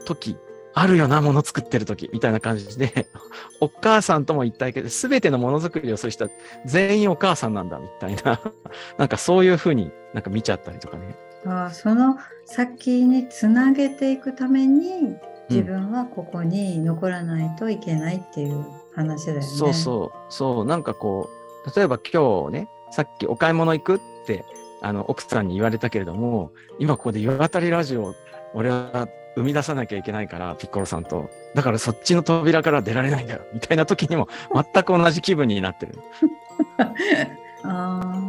[0.06, 0.36] 時、
[0.78, 3.06] あるよな、もの作ってる時、みたいな感じで、
[3.62, 6.30] お母さんとも一体化で、すべてのものづくりをする人は
[6.66, 8.42] 全員お母さんなんだ、みたいな、
[8.98, 11.16] なんかそういう風になんか見ちゃったりとかね。
[11.46, 15.16] あその先につなげていくために
[15.48, 18.62] 自分はここに残らないといけないっていう
[18.94, 19.46] 話だよね。
[19.46, 21.30] そうそう、そう、なんかこ
[21.64, 24.44] う、例えば今日ね、さっきお買い物行くって、
[24.82, 28.14] あの、奥さんに言われたけれども、今ここで夜当たりラジオ、
[28.52, 31.30] 俺は生み出さなきゃいけないから、ピッコロさんと。
[31.54, 35.98] だからそっちの扉から出られないんだよ、みたいな時にも、全く同じ気分になってる。
[37.64, 38.22] あ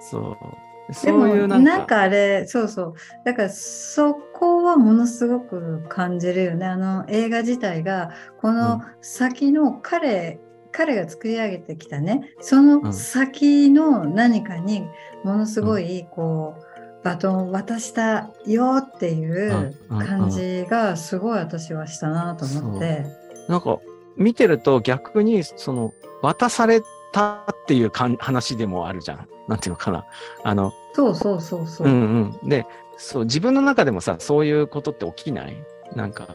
[0.00, 0.92] そう。
[0.92, 2.94] ーでもそういうななんんか、かあれそうそう。
[3.24, 6.66] だからそこはものすごく感じるよね。
[6.66, 10.40] あの映画自体がこの先の彼、
[10.72, 12.28] 彼が作り上げてきたね。
[12.40, 14.86] その先の何かに
[15.24, 16.73] ものすごいこう
[17.04, 23.06] バトンを渡したよっていう感じがすごい私はしたなと思って。
[23.46, 23.78] なんか、
[24.16, 26.80] 見てると逆に、その、渡され
[27.12, 29.28] たっていうかん話でもあるじゃん。
[29.48, 30.06] なんていうのかな。
[30.42, 31.86] あの、そうそうそうそう。
[31.86, 32.48] うんうん。
[32.48, 32.64] で、
[32.96, 35.62] そう、自分の中でもさ、そういうことって起きない？
[35.94, 36.28] なんか、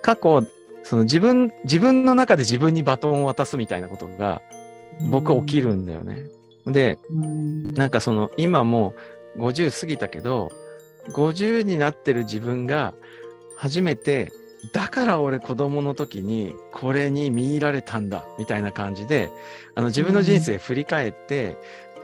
[0.00, 0.44] 過去、
[0.84, 4.40] その自分、自分の中で自分にバトンを渡すみたいなことが、
[5.10, 6.24] 僕起きるんだよね。
[6.66, 7.74] で、うん。
[7.74, 8.94] なんかその、今もう
[9.36, 10.50] 50過ぎたけど、
[11.10, 12.94] 50になってる自分が、
[13.56, 14.32] 初めて、
[14.72, 19.30] だから俺子供の時にこれに見入られたんだ、みたいな感じで、
[19.74, 21.56] あの自分の人生振り返って、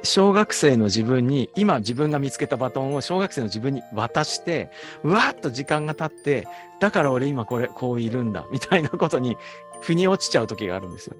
[0.02, 4.70] 小学生の自分に、今自分が見つけたバトンを小学生の自分に渡して、
[5.02, 6.46] うわーっと時間が経って、
[6.80, 9.36] だから俺今これ、こういるんだ、みたいなことに、
[9.80, 11.16] 腑に落ちちゃう時があるんですよ。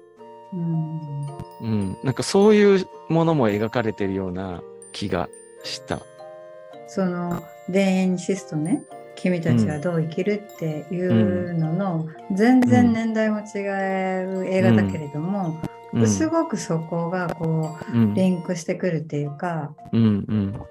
[0.53, 1.11] うん
[1.61, 1.97] うん。
[2.03, 5.29] なんかそういうものも描かれてるような気が
[5.63, 5.99] した。
[6.87, 8.83] その田園シストね
[9.15, 13.59] 君たちはどう生きるっていうのの、全然年代も違
[14.41, 15.61] う映画だけれども、
[15.93, 16.07] うん。
[16.07, 20.61] すごくそこがこうんうリンクしてくるっていうか、うんうん。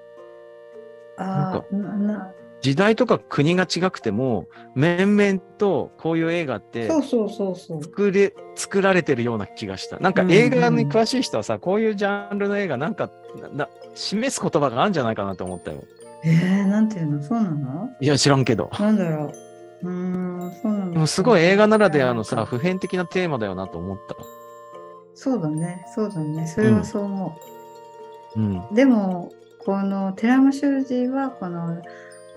[1.17, 7.83] ああなな時代とか国が違くても、面々とこういう映画ってそうそうそうそう。
[7.83, 9.99] 作れ、作られてるような気がした。
[9.99, 13.09] なんかうん映画に詳しい人はさ、こういうジャンルの映画なんか、
[13.41, 15.83] なな示す言葉があるんじゃないかなと思ったよ。
[16.23, 17.23] えー、なんていうの？
[17.23, 17.89] そうなの？
[17.99, 18.69] いや、知らんけど。
[18.79, 19.31] なんだろ
[19.83, 19.87] う。
[19.87, 24.15] うーん、そうなのすごい映画ならではのさ、普遍的なテーマだよなと思った。
[25.15, 26.45] そうだね、そうだね。
[26.45, 27.35] それはそう思
[28.35, 28.39] う。
[28.39, 28.75] うん。
[28.75, 31.81] でもこの寺山修司はこの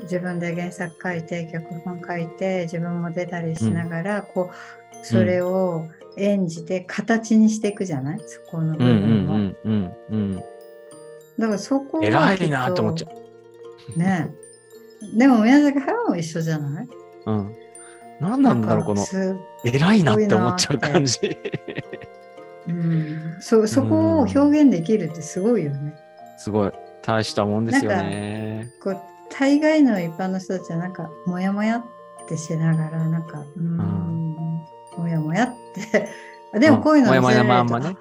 [0.02, 8.20] 自分で原作書いて脚本書いて自分も出たりしながら、こうそれを演じて形にしていくじゃない？
[8.26, 9.34] そこの部うんうん分を。
[9.34, 10.36] うんうんうん。
[10.36, 10.42] だ
[11.46, 13.08] からそこは偉いなと思っちゃ
[13.94, 13.98] う。
[13.98, 14.30] ね
[15.16, 16.88] でも宮崎駿も一緒じゃない？
[17.26, 17.54] うん。
[18.20, 21.18] 何なんだろう、この、す偉いなって思っちゃう感じ。
[22.68, 25.94] うん、そそこを表現できるってすごいよね。
[26.38, 26.72] すごい。
[27.02, 28.70] 大したもんですよね。
[28.82, 29.00] こう
[29.38, 31.84] 大概の一般の人たちはなんかモヤモヤっ
[32.28, 34.34] てしながらなんかうーん。
[34.96, 36.08] モヤモヤって。
[36.58, 37.96] でもこういうのもせられるとんまね。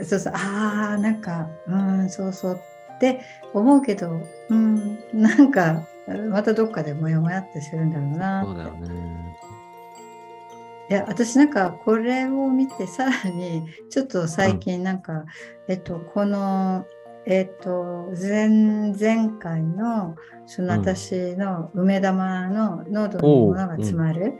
[0.00, 0.32] あそうそう。
[0.36, 2.60] あーなんかうーんそうそう
[2.96, 3.20] って
[3.54, 5.86] 思うけどうんなんか
[6.30, 9.36] またどっかでモヤモヤってするんだろうなそうだよね。
[10.88, 15.24] いや私なんかこれを見てさらにちょっと最近なんか、
[15.66, 16.86] えっとこの
[17.26, 24.34] えっと前々回のそのうん私の梅玉の喉に物が詰まる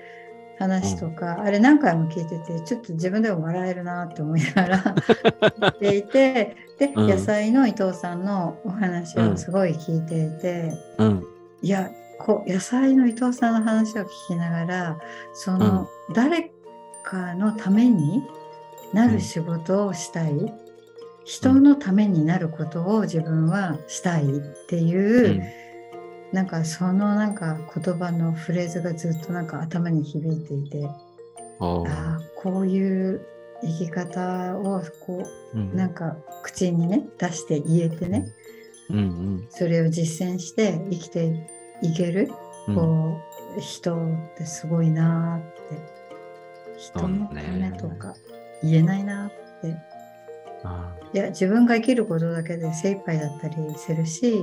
[0.59, 4.79] 話とか、あれ何回も聞いててちょっと自分でも笑えるなって思いながら
[5.79, 10.73] 聞いていてで、うん野菜の伊藤さんのお話をすごい聞いていて。
[10.99, 11.23] うん。
[11.63, 14.99] いやこう野菜の伊藤さんの話を聞きながら
[15.35, 16.51] その、誰
[17.05, 18.23] かのために
[18.93, 20.55] なる仕事をしたい、
[21.27, 24.29] 人のためになることを自分はしたいっ
[24.69, 25.43] ていう、
[26.33, 30.87] なんかそのなんか言葉のフレーズがずっとなんか頭に響いていて
[31.59, 32.21] ああ。
[32.37, 33.27] こういう
[33.61, 38.29] 生き方をこううなんか口にね出して言えてね、
[38.91, 39.47] うんうん。
[39.51, 41.49] それを実践して生きて
[41.83, 42.31] いける
[42.69, 42.75] うん。
[42.77, 43.21] こ
[43.57, 43.99] う人っ
[44.37, 45.97] てすごいなーって。
[46.79, 48.15] 人のためとか
[48.63, 49.31] 言えないなっ
[49.61, 49.71] て。
[49.73, 49.96] あ
[51.13, 54.43] いや自分が生きることだけで精一杯だったりするし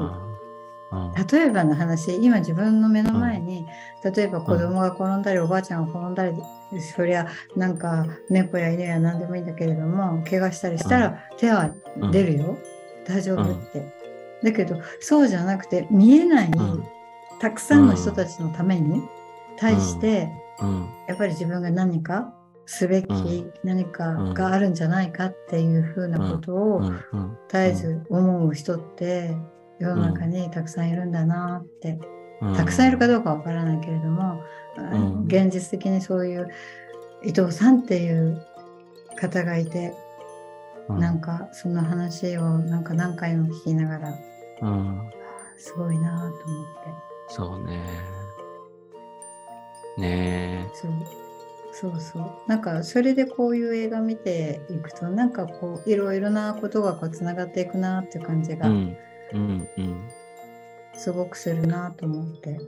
[1.32, 3.66] 例えばの話今自分の目の前に、
[4.04, 11.72] 例えば子供が転んだり、おばあちゃんが転んだりそりゃなんか猫や犬や何でもいいんだけれども怪我したりしたら手は
[12.12, 12.58] 出るよ、
[13.08, 13.92] 大丈夫って、
[14.44, 16.86] だけどそうじゃなくて見えない、うん。
[17.40, 19.02] たくさんの人たちのために
[19.58, 20.30] 対して、
[20.62, 20.90] うん。
[21.08, 22.34] やっぱり自分が何か
[22.66, 23.54] すべきうん。
[23.64, 26.82] 何かがあるんじゃないかっていうふうなことを
[27.50, 29.36] 絶えず思う人って
[29.80, 32.00] 世の中にたくさんいるんだなって、
[32.42, 32.56] うん。
[32.56, 34.42] たくさんいるかどうかわからないけれども、
[34.80, 35.26] ん。
[35.26, 36.50] 現実的にそういう
[37.24, 38.46] 伊藤さんっていう
[39.20, 39.94] 方がいて、
[40.90, 41.00] うん。
[41.00, 44.20] なんかその話をなんか何回も聞きながら
[44.62, 45.10] うん。
[45.58, 46.44] すごいなと思って。
[47.28, 47.84] そうね。
[49.98, 51.23] ねそう
[51.74, 58.56] そうそうなんかそれでこういう映画見ていくとなんかこういろいろなことがこうつながっていくなっていう感じえ。
[58.56, 58.70] が。
[60.96, 62.60] すごくするなと思って、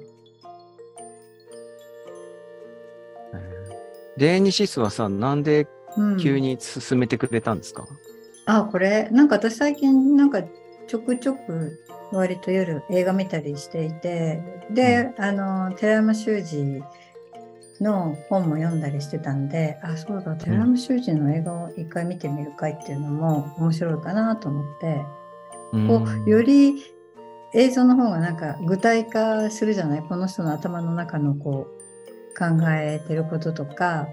[4.18, 7.88] デーニシスはさ、なんでうん、急に進めてくれたんですか、
[8.46, 10.44] あこれなんか私最近なんか
[10.88, 11.80] ちょくちょく
[12.12, 14.42] 割と夜映画見たりしていて
[14.72, 16.84] で、あの寺山修司
[17.82, 25.06] の本も読んだりしてたんであそうだ寺山修司の映画を一回見てみるかいっていうのも面白いかなと思って、
[25.88, 26.76] こうより
[27.54, 30.02] 映像の方がなんか具体化するじゃない？
[30.02, 34.08] この人の頭の中のこう考えてることとか。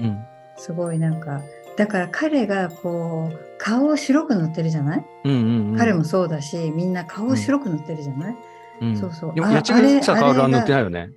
[0.00, 0.18] うん。
[0.60, 1.40] すごいなんか
[1.76, 5.78] だから彼がこう顔を白く塗ってるじゃない、うんうんうん。
[5.78, 8.36] 彼もそうだしみんな顔を白く塗ってるじゃない、
[8.80, 9.30] うん、そうそう。
[9.30, 11.10] あでも、八千草薫は塗ってないよね。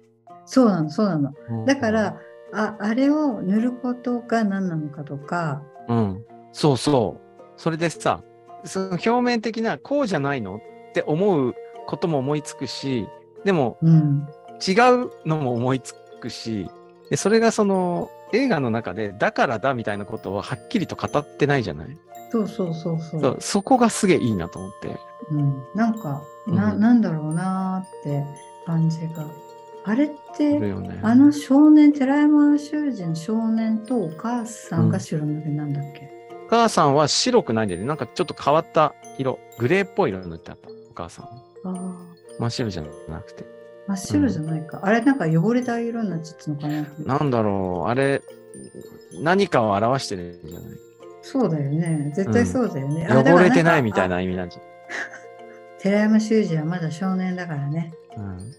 [0.46, 1.34] そうなのそうなの。
[1.50, 1.66] うん。
[1.66, 2.18] だから、
[2.54, 5.62] ああれを塗ることが何なのかとか。
[5.88, 6.26] うん。
[6.52, 7.42] そうそう。
[7.58, 8.24] それでさ、
[8.64, 10.60] その表面的なこうじゃないのっ
[10.94, 11.56] て思う
[11.88, 13.08] ことも思いつくし、
[13.46, 14.28] でもうん。
[14.68, 16.70] 違うのも思いつくし、
[17.10, 21.98] でそれがその映画の中でだからだみたいなことをはっきりと語ってないじゃない？
[22.32, 23.38] そうそうそうそう。
[23.40, 25.00] そこがすげえいいなと思って。
[25.32, 26.80] うん、なんかな,、うん。
[26.80, 28.24] なんだろうなーって
[28.68, 29.26] 感じが
[29.84, 31.00] あれっすてね。
[31.02, 36.10] あの少年寺山修司の少年とお母さんが白塗りなんだっけ、
[36.46, 37.88] お母さんは白くないんだよね。
[37.88, 40.70] なんかちょっと変わった色、グレーっぽい色塗ってあった。
[40.70, 41.26] お母さん。
[41.26, 41.30] あ
[41.66, 41.74] あ
[42.40, 43.46] 真っ白じゃなくて。
[43.88, 47.18] 真っ白じゃないか、あれなんか汚れた色になっちゃったのかな？
[47.18, 48.22] なんだろう、あれ、
[49.22, 50.70] 何かを表してるんじゃない？
[51.24, 54.62] そうだよね絶対そうだよね、あだから汚れてないみたいな意味なんじあ
[55.80, 58.24] 寺山修司はまだ少年だからねゃん。
[58.24, 58.54] うん。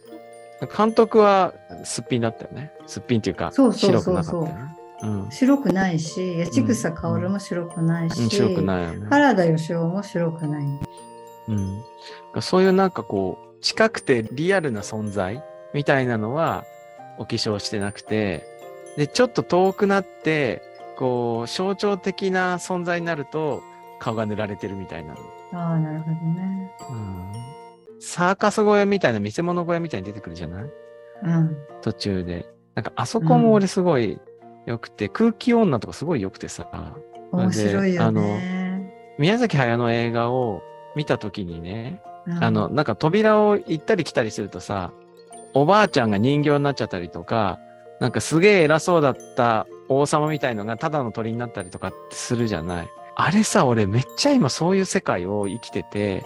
[0.67, 1.55] 監督は
[1.85, 2.73] すっぴんだったよね。
[2.87, 4.77] すっぴんっていうか、そうそう白くそうそうなかったよね。
[5.03, 5.31] うん。
[5.31, 9.07] 白くないし八千草薫も白くないし、うん白くないよね。
[9.09, 10.65] 原田芳雄も白くない
[11.49, 11.83] うん。
[12.41, 15.43] そういうなんかこう、近くてリアルな存在
[15.75, 16.65] みたいなのは
[17.19, 18.45] お化粧してなくて、
[18.97, 20.63] で、ちょっと遠くなって、
[20.97, 23.63] こう、象徴的な存在になると
[23.99, 25.15] 顔が塗られてるみたいな。
[25.55, 27.33] ああなるほどねうん。
[28.05, 30.65] サーカス小屋みたいな見せ物小屋みたいに出てくるじゃない？
[31.25, 31.57] うん。
[31.83, 32.47] 途中で。
[32.75, 34.19] なんかあそこも俺すごい
[34.67, 36.97] 良くて、空気女とかすごい良くてさ、
[37.31, 38.93] 面白いよね。
[39.19, 40.63] 宮崎駿の映画を
[40.97, 42.43] 見た時にね、うん。
[42.43, 44.93] あの、なんか扉を行ったり来たりするとさ、
[45.55, 47.61] おばあちゃんが人形になっちゃったりとか、
[48.01, 52.89] なんかすげえ偉そうだった王様みたいのがただの鳥になったりとかってするじゃない？
[53.15, 56.25] あれさ、俺めっちゃ今そういう世界を生きてて、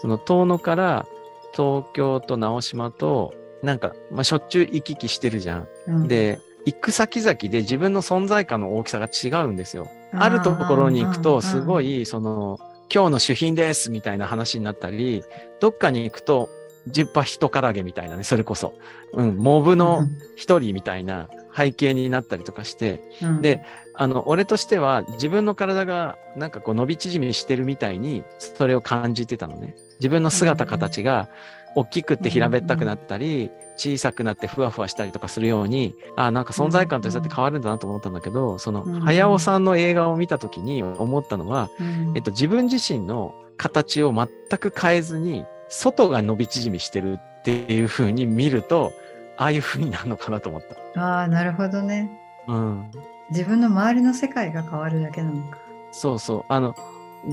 [0.00, 1.06] その遠野から
[1.52, 5.68] 東京と直島と、なんか、まあ、しょっちゅう行き来してるじゃん。
[5.88, 9.88] うんで、行く先々で自分の存在感の大きさが違うんですよ。
[10.12, 12.58] あるところに行くと、すごい、その、
[12.92, 15.22] 今日の主品ですみたいな話になったり、
[15.60, 16.50] どっかに行くと、
[16.86, 18.74] ジュッパ人からげみたいなね、それこそ。
[19.12, 23.62] うん、モブの一人みたいな背景になったりとかして、うんで、
[23.94, 29.74] あの、俺としては自分の体がなんかこう伸び縮みしてるみたいに、それを感じてたのね。
[30.00, 31.28] 自分の姿形が
[31.74, 44.28] 大きくって平べったくなったり、小さくなってふわふわしたりとかするように、あなんか存在感とそうやって変わるんだなと思ったんだけど、そのうん、早尾さんの映画を見たときに思ったのは、うんえっと、自分自身の形を全
[44.58, 48.92] く変えずに、外が伸び縮みしてるっていう風に見ると、
[49.36, 50.62] ああいう風になるのかなと思っ
[50.94, 51.00] た。
[51.00, 52.10] ああなるほどね
[52.48, 52.90] うん。
[53.30, 55.58] 自分の周りの世界が変わるだけなのか
[55.92, 56.44] そうそう。
[56.48, 56.74] あの、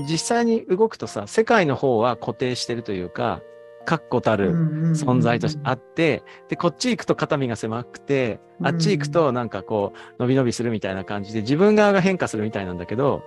[0.08, 3.40] 実際に動くとさ、世界の方は固定してるというか、
[3.84, 4.52] 確固たる
[4.94, 13.22] 存在としてあって、で、こっち行くと肩身が狭くて、あっち行くとなんかこう、伸び伸びするみたいな感じで、自分側が変化するみたいなんだけど、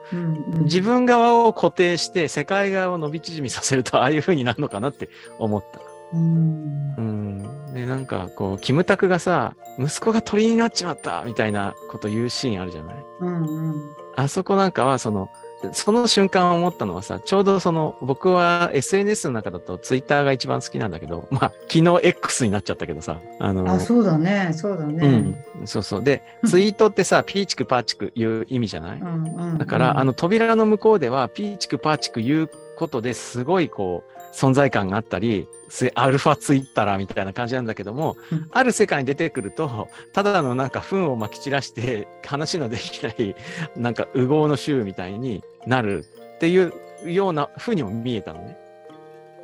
[0.63, 5.07] 自分側を固定して、世界側を伸び縮みさせると、ああいう風になるのかなって
[5.37, 5.79] 思った。
[6.11, 6.95] うん。
[6.97, 7.73] うん。
[7.73, 12.95] で、なんかこう、キムタクがさ、息子が鳥になっちまったみたいなこと言うシーンあるじゃない？
[13.21, 13.75] うんうん。
[14.17, 15.29] あそこなんかは、その、
[15.73, 24.51] その瞬間思ったのはさ、ちょうどその、僕は SNS の中だとツイッターが一番好きなんだけど、まあ、昨日 X になっちゃったけどさ、あの、あそうだね。
[24.53, 26.03] そうだうねん、そうそう。
[26.03, 29.57] で、ツイートってさ、ピーチクパーチク言う意味じゃない、うんうん。
[29.57, 43.35] だから、あの、扉の向こうでは、ピーチクパーチク言うことですごいこう、存在感があったり、すアルファツイッターみたいな感じなんだけども、うんある世界に出てくると、ただのなんか糞をまき散らして、話のできない、
[43.75, 46.05] なんか右往の衆みたいになる
[46.35, 46.73] っていう
[47.05, 48.57] ような風にも見えたのね。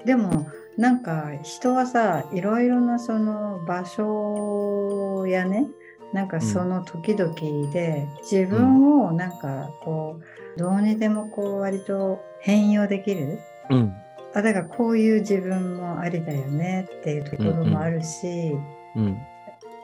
[0.05, 5.67] でもなんか人はさいろいろなその場所やね
[6.13, 7.33] なんかその時々
[7.71, 10.19] で自分をなんかこ
[10.55, 13.93] うどうにでもこう割と変容できるうん。
[14.35, 18.55] あだからこういう自分もありだよねっていうところもあるし、
[18.95, 19.17] うん。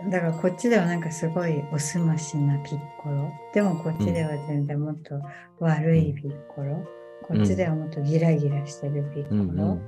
[0.10, 5.22] だからこっちではなんかすごいおすましなピッコロでもこっちでは全然もっと
[5.60, 6.84] 悪いピッコロ、
[7.24, 9.56] こっちではもっとギラギラしてるピッコうん。
[9.56, 9.80] ロ、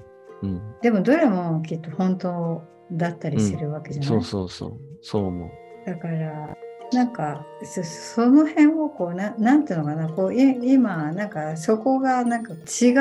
[0.43, 0.49] うん。
[0.49, 0.75] うん。
[0.81, 4.79] でもどれもきっと本当だったりするわけじゃない、そうそうそう。
[5.01, 5.49] そう思う。
[5.85, 6.55] だから
[6.93, 12.93] なんかそその辺をこうななんていうのかなこうい今なんかそこがなんか違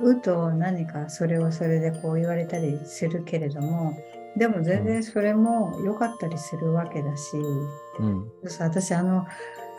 [0.00, 3.96] うと何かそれをそれでこう言われたりするけれども
[4.36, 7.36] でも全然それも良かったりするわけだし、
[8.00, 8.30] うん。
[8.58, 9.26] 私あの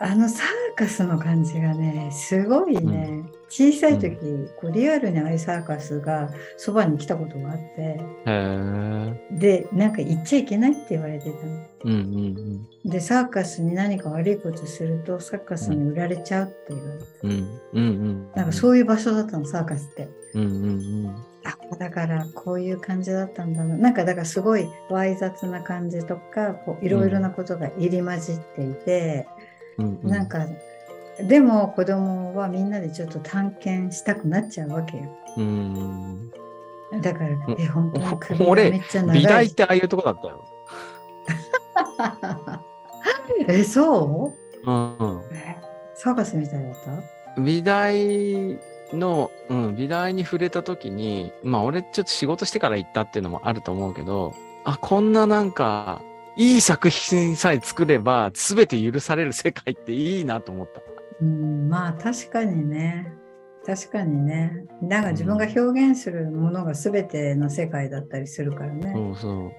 [0.00, 4.16] あのサーカスの感じがねすごいね、小さい時、
[4.60, 8.00] こうリアルにああいうサーカスがそばに来たことがあって。
[9.30, 11.66] でなんか行っちゃいけないって言われてたの。
[11.84, 17.30] うんうんでサーカスに何か悪いことするとサーカスに売られちゃうって言われて、うん。
[17.30, 17.60] うん。
[17.72, 17.82] うんう
[18.12, 18.32] ん。
[18.32, 20.08] なんかそういう場所だったのサーカスって。
[20.34, 21.16] うんうんうん。
[21.44, 29.28] あだからこういう感じだったんだななんかだからすごいわい雑な感じとかいろいろなことが入り混じっていて、
[29.78, 30.10] うんうん。
[30.10, 30.46] なんか
[31.20, 35.04] でも子供はみんなでちょっと探検したくなっちゃうわけよ。
[35.36, 36.30] うん。
[37.02, 39.20] だから、んえ、本当にお首が俺めっちゃ長い。
[39.20, 40.44] 美大ってああいうとこだったよ。
[43.48, 44.32] え、そ
[44.64, 44.70] う？
[44.70, 45.20] うん。
[45.32, 45.56] え
[45.94, 47.40] サーカスみたいだった？
[47.40, 48.58] 美大
[48.92, 56.02] の、うん、美大に触れた時に、まあ俺ちょっと仕事してから行ったっていうのもあると思うけど、あ、こんななんか、
[56.36, 60.82] いい作品さえ作れば全て許される世界っていいなと思った。
[61.22, 63.12] うん、まあ確かにね。
[63.64, 64.52] 確かにね。
[64.82, 68.92] なんか自分が表現するものが全ての世界だったりするからね。
[68.94, 69.50] そうそう。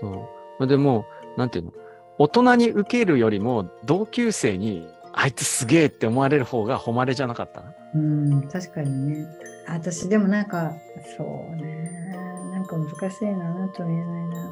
[0.00, 0.28] そ
[0.60, 0.66] う。
[0.66, 1.06] でも、
[1.38, 1.72] なんていうの？
[2.18, 7.62] 大人に受けるよりも同級生にあいつすげえって思われる方が誉れじゃなかった？
[7.94, 9.26] うん、確かにね。
[9.68, 10.72] 私でもなんか、
[11.16, 11.90] そうね。
[12.52, 14.50] なんか難しいな、とも言えないな。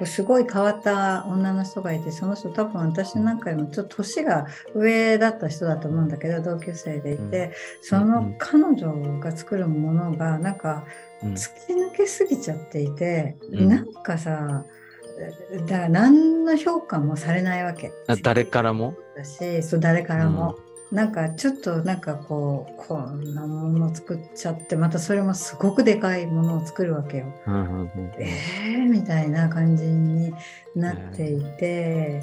[0.00, 10.84] こうすごい変わった女の人がいて、その人多分私なんかよりもちょっと年が上だった人だと思うんだけど、同級生でいて、その彼女が作るものがなんか
[11.22, 11.32] うん。
[11.34, 13.68] 突き抜けすぎちゃっていて、うん。
[13.68, 14.64] なんかさ、
[15.66, 17.92] だから何の評価もされないわけ。
[18.06, 18.94] あ誰からも？
[19.14, 20.56] だし、そう誰からも。
[20.92, 27.26] なんかちょっとなんかこうこんなものを作っちゃってまたそれもすごくでかいものを作るわけよ。
[28.18, 30.34] えーみたいな感じに
[30.74, 32.22] なっていて、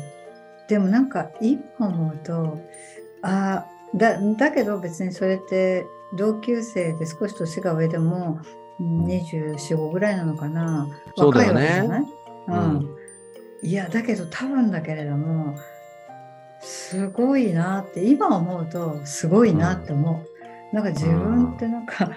[0.67, 2.59] でもなんか今思うと
[3.21, 3.65] あ
[3.95, 5.85] だだけど別にそれって
[6.17, 8.41] 同級生で少し年が上でも
[8.81, 10.89] 245ぐらいなのかな。
[11.15, 11.81] そうだよね。
[11.83, 12.11] 若いわけ
[12.47, 15.55] じゃない、ううんん、いやだけど多分だけれども
[16.59, 20.23] すごいなって今思うとすごいなって思
[20.71, 22.11] う、なんか自分ってなんか、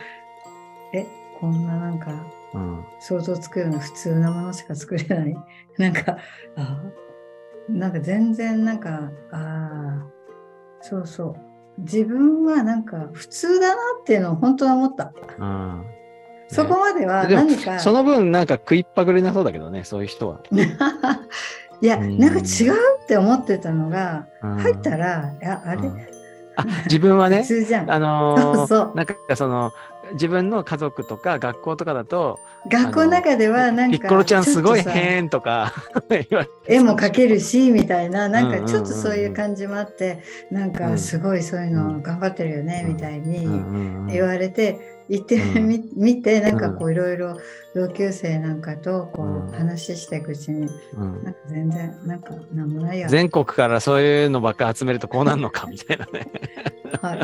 [0.93, 1.07] え
[1.39, 2.25] こんななんか
[2.55, 2.85] うん。
[2.99, 5.37] 想像つくような普通なものしか作れない。
[5.79, 6.19] なんか
[6.57, 6.81] あ
[7.69, 11.37] なんか全然なんかあーそうそう。
[11.79, 15.85] 自分はなんか普通だなっていうのを本当は思った、うん。
[16.49, 20.41] そこまでは何かその分なんか食いっぱぐれなそうだけどねそういう人は。
[21.81, 22.19] いやうん。
[22.19, 24.57] なんか違うって思ってたのがうん。
[24.57, 26.01] 入ったらいやあれ、うん。
[26.57, 27.91] あ自分はね 普通じゃん。
[27.91, 28.93] あのーそうそう。
[28.95, 29.73] なんかその
[30.13, 35.73] 自分の家族とか学校とかだと学校の中ではなんかピッコロちゃんすごい変とか
[36.67, 43.49] 絵も描けるしみたいななんかちょっとそういう感じもあってなんかすごいそういうの頑張ってるよねみたいに
[44.13, 45.69] 言われて行ってうん。
[45.69, 47.37] み見てなんかこういろいろ
[47.75, 51.25] 同級生なんかとこう話していくうちにうん。
[51.25, 56.27] なんか全然なんかなんもないや全国からそういうのばっか集めるとこうなるのかみたいなね。
[57.03, 57.15] は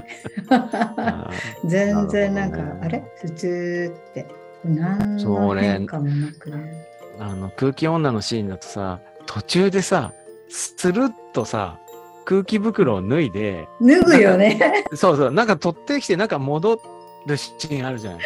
[1.64, 1.68] い。
[1.68, 2.80] 全然なんかね。
[2.82, 3.04] あれ？
[3.22, 4.26] 普通って。
[4.64, 6.86] 何の変化もなくね。
[7.20, 10.12] あの空気女のシーンだとさ途中でさ
[10.48, 11.78] スルッとさ
[12.24, 14.84] 空気袋を脱いで脱ぐよね。
[14.94, 16.80] そうそうなんか取ってきてなんか戻
[17.26, 18.18] るシーンあるじゃん。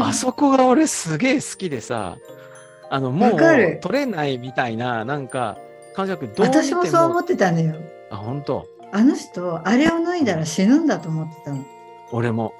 [0.00, 2.16] あそこが俺すげえ好きでさ
[2.90, 3.38] あのもう
[3.80, 5.56] 取れないみたいななんか
[5.94, 7.76] 感覚どう私もそう思ってたんだよ。
[8.10, 8.66] あ本当？
[8.92, 11.64] あの人あれを脱いだら死ぬんだと思ってたの。
[12.12, 12.52] 俺も。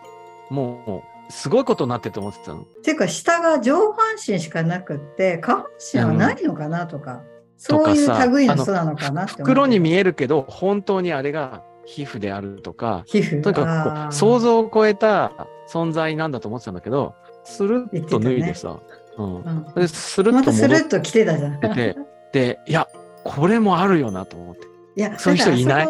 [0.51, 2.65] もうすごいことになってると思ってたの。
[2.83, 7.23] ていうか下が上半身しかなくって下半身はないのかなとか、
[7.57, 13.41] そういう類の人なのかなって袋に見えるけど、本当にあれが皮膚であるとか、皮膚？
[13.41, 18.81] とにかく想像を超えた存在なんだと思ってたんだけど、スルッと脱いでさ、
[19.17, 19.37] うん。
[19.37, 21.61] うんで、スルまッと戻ったスルッと来てたじゃん。
[21.61, 21.97] てて、
[22.33, 22.89] で、いや、
[23.23, 24.67] これもあるよなと思って。
[24.97, 25.89] いや、そういう人いない？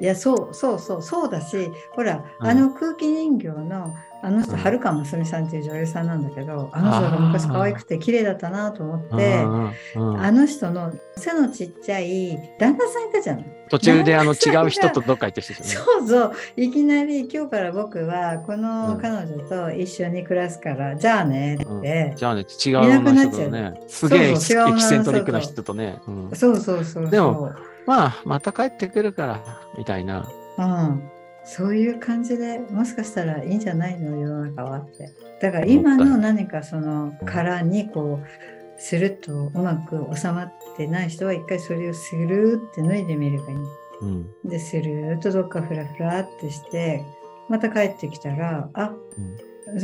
[0.00, 4.58] いや、そうそうそう、そうだし、ほら、うんあの空気人形の、あの人、うん。
[4.58, 13.44] 春川真澄さんっていう女優さんなんだけど、あの人が昔可愛くて綺麗だったなと思って、うんうんあの人の背のちっちゃい旦那さんいたじゃん。
[13.70, 15.68] 途中であの違う人とどっか行ってる人ね。
[15.68, 18.98] そうそう、いきなり今日から僕はこのうん。
[19.00, 26.00] 彼女と一緒に暮らすから、じゃあねって、じゃあね、違う女の人とね、すげえエキセントリックな人とね、
[26.34, 27.10] そうそうそう。
[27.10, 27.52] でも
[27.86, 29.40] まあ、また帰ってくるから、
[29.78, 30.28] みたいな。
[30.58, 31.10] うん、
[31.48, 35.10] そういう感じでもしかしたらいいんじゃないの世の中はって。
[35.40, 43.56] だから今の何かその殻にこうスルッとうまく収まってない人は一回それをスルーって脱いでみればいい。
[44.02, 44.30] うん。
[44.44, 47.02] でスルーっとどっかフラフラってして
[47.48, 48.92] また帰ってきたらあ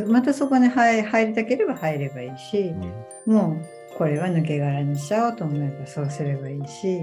[0.07, 2.59] またそこに入入りたければ入ればいいし
[3.27, 3.59] う、んも
[3.95, 7.01] うこれは抜け殻にしちゃおうと思えばそうすればいいし。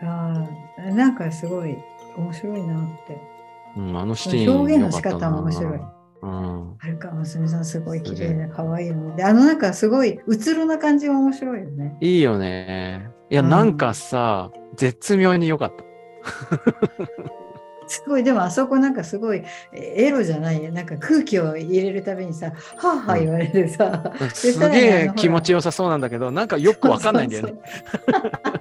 [0.00, 0.46] あ
[0.78, 1.76] あ、なんかすごい
[2.16, 3.33] 面白いなって。
[3.76, 5.80] うんうんあのシーン表現の仕方も面白い。
[6.22, 6.76] うん。
[6.78, 9.16] はるかまみさんすごい綺麗すで可愛いよね。
[9.16, 11.96] で、あのなんかすごいうつろな感じが面白いよね。
[12.00, 13.10] いいよね。
[13.30, 15.84] いや、うんなんかさ、絶妙に良かった。
[17.86, 19.42] すごい、でもあそこなんかすごい
[19.74, 20.72] えエロじゃないよ。
[20.72, 22.46] なんか空気を入れるたびにさ、
[22.76, 24.12] はあはあ言われてさ。
[24.32, 27.54] すさらにげえ気持ちよさそうなんだけど、なんかよくわかんないんだよね。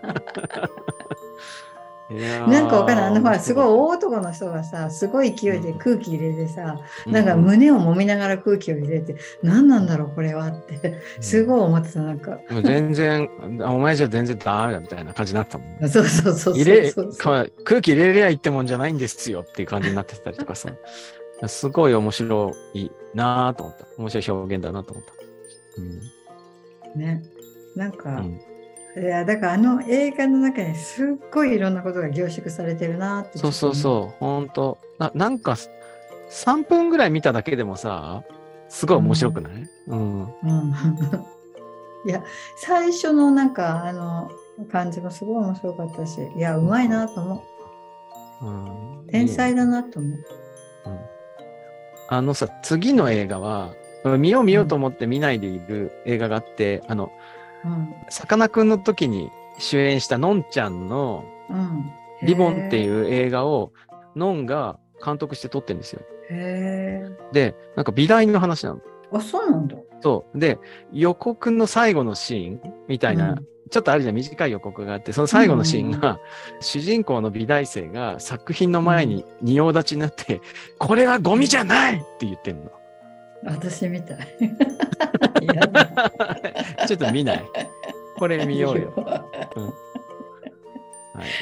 [2.47, 3.05] なんかわかんない。
[3.05, 12.39] あのほら、すごい大男の人がさ、すごい勢いで空気入れてさ、なんかう胸を揉みながら空気を入れて、何なんだろう、これはって、すごい思ってた、なんか。
[12.63, 13.29] 全然、
[13.61, 15.87] あお前じゃ全然ダメだみたいな感じになったもんね。
[15.87, 16.93] そうそうそう入れ
[17.63, 20.69] 空気入れりゃいいってもんじゃないんですよっていう感じになってたりとかさ。
[21.47, 23.85] すごい面白いなぁと思った。
[23.97, 25.13] 面白い表現だなと思った。
[25.81, 27.23] うんね。
[27.75, 28.39] なんか、うん
[28.95, 34.77] いやだからあの映画の中にすっごいいろんなことが凝縮されてるなってそうそうそう、ほんと。
[34.99, 35.55] ななんか、
[36.29, 38.23] 3分ぐらい見ただけでもさ、
[38.69, 39.53] すごい面白くない、
[39.87, 40.27] うん、う。
[40.43, 40.73] うん、
[42.05, 42.23] いや
[42.57, 44.29] 最初のなんかあの
[44.71, 47.43] 感じもすごい面白かったしいやうまいなと思
[48.41, 48.45] う。
[48.45, 48.49] う
[49.03, 49.07] ん。
[49.07, 50.11] 天才だなと思う。
[50.85, 50.99] うん。
[52.09, 53.73] あのさ、次の映画は、
[54.19, 57.42] 見よう見ようと思って見ないでいる映画があって、あの、うん
[58.09, 61.91] さかなクンの時に主演したのんちゃんのうん、
[62.23, 62.83] リボンってう。
[62.83, 63.71] いう映画を、
[64.15, 66.01] のんが監督して撮ってるんですよ。
[66.29, 68.77] へで、なんか美大の話なの。
[68.77, 69.75] ーあそうなんだ。
[70.01, 70.39] そう。
[70.39, 70.57] で、
[70.91, 76.19] 予告の最後のシーンみたいな、うんちょっとあるじゃん、短い予告があって、その最後のシーンが、
[76.59, 80.41] 主人公の美大生が作品の前に仁王立ちになって、
[80.77, 82.69] これはゴミじゃないって言ってんの。
[83.45, 84.17] 私みたい。
[86.87, 87.43] ちょっと見ない。
[88.17, 88.91] これ見ようよ。
[88.95, 89.23] は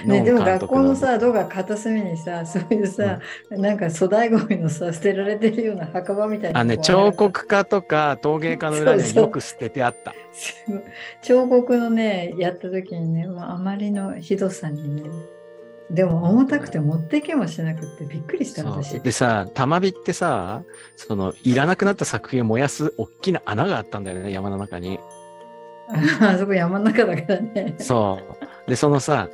[0.03, 10.13] いね、でも学校のさ、どうか片隅にさ、そういうさ、なんか粗大ゴミのさ、捨てられてるような墓場みたいなあね、彫刻家とか陶芸家の裏によく捨ててあった。
[10.33, 10.81] すごい
[11.21, 15.03] 彫刻のね、やった時にね、まあ、あまりのひどさにね、
[15.91, 18.99] でも重たくて持ってけもしなくてびっくりした私。
[19.01, 20.63] でさ、玉火ってさ、
[20.95, 24.99] その、いらなくなった作品を燃やす大きな穴があったんだよね、山の中に。
[26.21, 27.75] あそこ山の中だからね。
[27.79, 28.19] そ
[28.65, 28.69] う。
[28.69, 29.29] で、そのさ、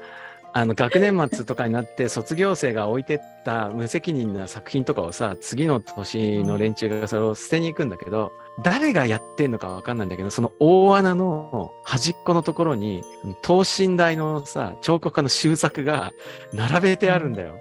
[0.54, 8.32] あの、学年末とかになって卒業生が置いてった無責任な作品とかをさ、次の年の連中がそれを捨てに行くんだけど、
[8.64, 13.04] 誰がやってんのかわかんないんだけど、その大穴の端っこのところに、
[13.42, 16.12] 等身大のさ、彫刻家の修作が
[16.54, 17.60] 並べてあるんだよ。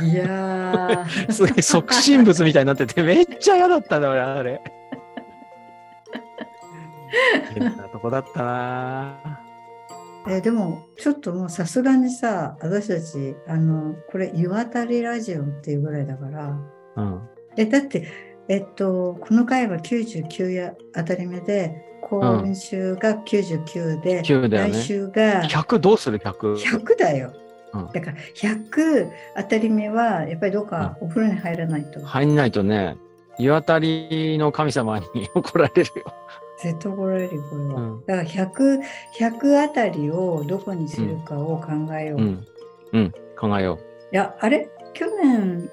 [0.00, 4.62] いやー すごい即身仏みたいになってて、めっちゃ嫌だったんだ、俺、あれ。
[7.54, 9.40] 変なとこだったな
[10.28, 16.56] えでもちょっともうさすがにさ私たちあのこれ「湯あたりラジオ」っていうぐらいだから
[16.96, 17.28] うん。
[17.56, 18.06] えだって
[18.48, 26.56] えっとこの回は99や当たり目で今週が99で、9だよね来週が100どうする？100?
[26.56, 27.32] 100だよ。
[27.34, 27.42] うん
[27.90, 32.98] だから100当たり目はやっぱりどっかお風呂に入らないと、入んないとね、
[33.38, 36.12] 湯あたりの神様に 怒られるよ。
[36.58, 37.80] 絶対怒られるよこれは。
[37.80, 38.80] うんだから100
[39.18, 42.20] 100あたりをどこにするかを考えよう。
[42.20, 42.46] いうん。
[42.92, 43.14] うん。
[43.38, 43.78] 考えよ
[44.10, 44.68] やあれ？
[44.92, 45.70] 去年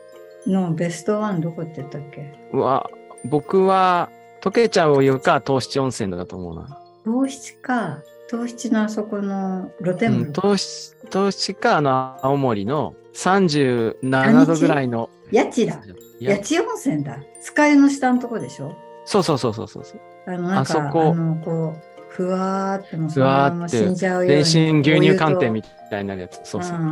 [0.50, 2.34] のベストワンどこって言ったっけ？
[2.54, 2.58] う。
[2.58, 2.90] うわ、
[3.26, 4.10] 僕は
[4.42, 6.80] 溶けちゃうお湯か糖質温泉だと思うな。
[7.06, 8.00] 糖質か。
[8.30, 10.42] 糖質のあそこの露天うん、風呂。
[10.42, 15.10] 糖質、糖質か、あの、青森の37度ぐらいの。
[15.34, 15.80] 八千だ。
[16.20, 17.18] や八千温泉だ。
[17.42, 18.74] スカイの下のとこでしょ？
[19.06, 20.00] そうそうそうそうそうそう。
[20.28, 24.44] あの、なんか、ああそこの、こう、ふわーってもうふわーってそのまま死んじゃうように。
[24.44, 26.40] 全身牛乳寒天みたいなるやつ。
[26.44, 26.78] そうそう。
[26.78, 26.92] んうんう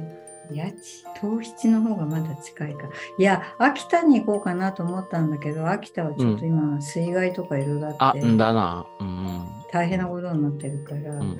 [0.00, 0.08] ん。
[0.50, 0.74] 八千、
[1.20, 2.88] 糖質の方がまだ近いか。
[3.18, 8.86] いや、秋田に行こうかなと思ったんだけど、秋田はちょっと今、水害とかいろいろああっ、て、んだな。
[9.00, 9.46] うんうん。
[9.72, 11.38] 大変なことになってるから、うんうん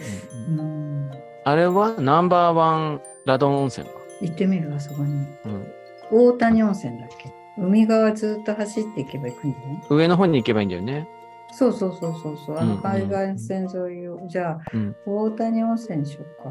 [0.48, 1.10] うんうん
[1.46, 3.92] あれはナンバーワンラドン温泉か？
[4.22, 5.12] 行ってみるあそこに。
[5.44, 5.66] うん、
[6.10, 7.30] 大谷温泉だっけ？
[7.58, 11.06] 海側ずっと走っていけば行くんじゃない上の方に行けばいいんだよね。
[11.52, 12.58] そうそうそうそうそう。
[12.58, 14.96] あうんうんの海岸線沿いを、じゃあ、うん。
[15.04, 16.50] 大谷温泉にしようか。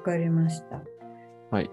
[0.00, 0.82] うんわかりました。
[1.50, 1.70] はい。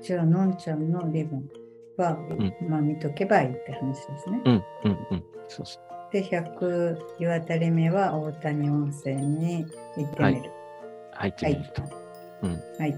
[0.00, 1.48] じゃあ、のんちゃんのリボン
[1.96, 4.42] は、んまあ見とけばいいって話ですね。
[4.44, 4.64] うん。
[4.84, 5.06] うん。
[5.10, 5.24] うん。
[5.48, 6.12] そうそう。
[6.12, 9.66] で、100湯あたり目は大谷温泉に
[9.96, 10.52] 行ってみる。
[11.12, 11.82] 入ってはいみると。。
[12.42, 12.94] うんはい。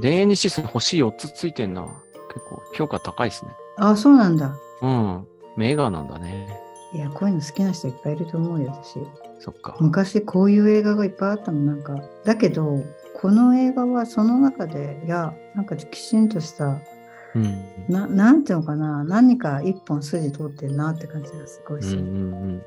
[0.00, 1.82] 田園にシス星4つついてんな。
[1.82, 3.50] 結構評価高いですね。
[3.78, 4.56] あ、そうなんだ。
[4.80, 5.26] うん。
[5.56, 6.48] 名画なんだね。
[6.94, 8.98] いや、こういうの好きな人いっぱいいると思うよ、私。
[9.40, 9.76] そっか。
[9.80, 12.82] 昔こういう映画がいっぱいあったもんなんかだけど
[13.20, 16.78] この映画はその中でいやなんかきちんとした
[17.34, 17.64] うん。
[17.88, 22.62] ななんていうのかな何か一本筋通ってるなって感じがすごいする、うんうんうん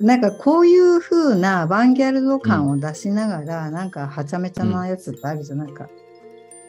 [0.00, 0.06] うん。
[0.06, 5.88] なんかこういう風なアバンギャルド感を出しながら、なんかはちゃめちゃなやつってあるじゃん、なんか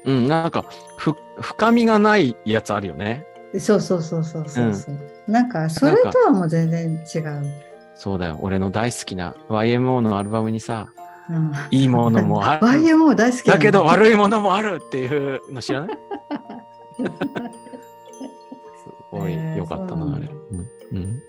[0.05, 0.65] うん、なんか、
[0.97, 3.26] ふ、深みがないやつあるよね。
[3.57, 4.97] そうそうそうそうそうそう、
[5.28, 7.43] なんかそれとはもう全然違う、
[7.95, 8.38] そうだよ。
[8.41, 10.89] 俺の大好きな YMO のアルバムにさ、
[11.30, 12.67] うん、いいものもある。
[12.67, 15.97] YMO 大好きだけど悪いものもあるっていうの知らない？
[17.05, 17.11] す
[19.11, 20.30] ごい良かったな、あれ。
[20.91, 21.21] うん。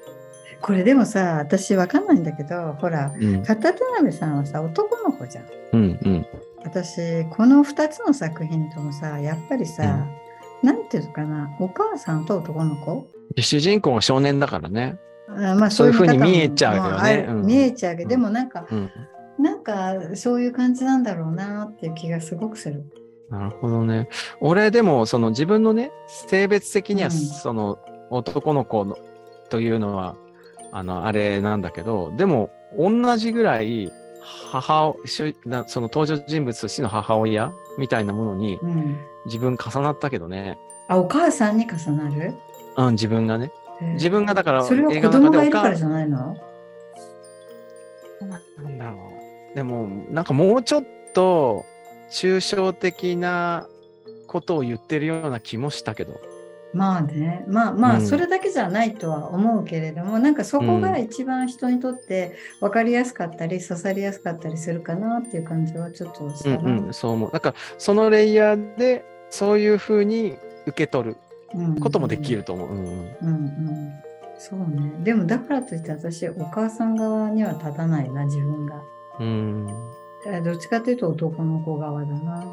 [0.60, 3.42] これでもさ私わかんないんだけどほらうん。
[3.44, 5.98] 片手鍋さんはさ男の子じゃんうん。
[6.02, 6.26] うん。
[6.64, 10.06] 私この2つの作品ともさやっぱりさ、
[10.62, 13.08] なんていうのかなお母さんと男の子？
[13.34, 14.98] で主人公が少年だからね。
[15.28, 18.90] あまあそういう風に見えちゃうよねまああるうん見えちゃうけど、うんでもなんか、うん。
[19.38, 22.84] なんかそういう感じなんだろうなっていう気がすごくする。
[23.30, 24.08] なるほどね。
[24.40, 27.78] 俺でも、その自分のね、性別的には、うんその
[28.10, 28.96] 男の子の
[29.50, 30.16] というのは、
[30.72, 33.90] あの、あれなんだけど、でも、同じぐらい、
[34.50, 34.94] 母
[35.66, 40.58] その登場人物としての母親みたいなものにうん、自分重なったけどね。
[40.88, 42.34] あお母さんに重なる？
[42.76, 43.52] うん、自分がね。
[43.94, 46.36] 自分がだからそれは子映画の中で供がいるからじゃないの？
[48.20, 49.15] なんだろう。
[49.56, 50.84] でも、なんかもうちょっ
[51.14, 51.64] と
[52.10, 53.66] 抽象的な
[54.26, 56.20] ことを言ってるような気もしたけど。
[56.74, 66.56] まあねまあまあうんそれだけじゃないとは思うけれども、なんかそこが一番人にとって分かりやすかったり刺さりやすかったりするかなっていう感じはちょっとしたな。
[66.58, 67.32] うんうん、そう思う。
[67.32, 70.36] だから、そのレイヤーで、そういうふうに
[70.66, 71.16] 受け取る
[71.54, 72.68] うんこともできると思う。
[72.68, 73.92] うんうんうんうん、
[74.36, 74.92] そうね。
[75.02, 78.82] でもだからといって私、お母さん側には立たないな、自分が。
[79.20, 79.68] うん。
[80.26, 82.44] えどっちかというと男の子側だな。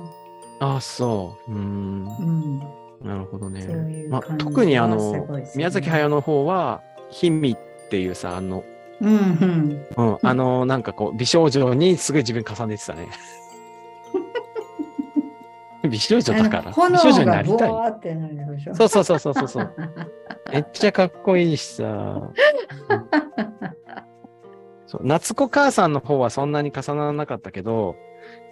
[0.59, 1.51] あ、そう。
[1.51, 2.07] うん。
[2.19, 2.59] うん。
[3.03, 3.61] なるほどね。
[3.61, 7.57] そういうまあ、特にあすのね宮崎駿の方は、卑弥っ
[7.89, 8.63] ていうさ、あの、
[9.01, 9.85] うんうん。
[9.97, 13.09] うん、あの、なんかこう、美少女にすごい自分重ねてたね。
[15.89, 16.63] 美少女だから。
[16.89, 17.71] 美少女になりたい。
[18.73, 19.73] そうそうそうそうそう。
[20.51, 22.31] めっちゃかっこいいしさ。
[25.01, 27.95] 夏子母さんの方はそんなに重ならなかったけど、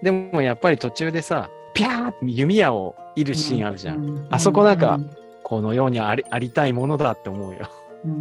[0.01, 4.05] でもやっぱり途中でさ、ピャーって弓矢を射るシーンあるじゃん。
[4.05, 5.09] うあそこなんかうん
[5.43, 7.69] このようにありありたいものだって思うよ。
[8.05, 8.11] うん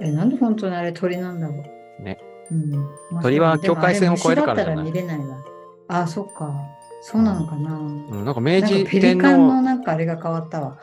[0.00, 1.54] うんなんで本当にあれ鳥なんだろ
[2.00, 2.02] う。
[2.02, 2.18] ね。
[3.22, 4.92] 鳥は境界線を越えるからじゃない
[5.88, 6.00] あ。
[6.00, 6.52] あ、そっか。
[7.02, 7.76] そうなのかな。
[7.76, 10.78] うん、なんか明治かペリ天カンの皇、なんかあれが変わったわ。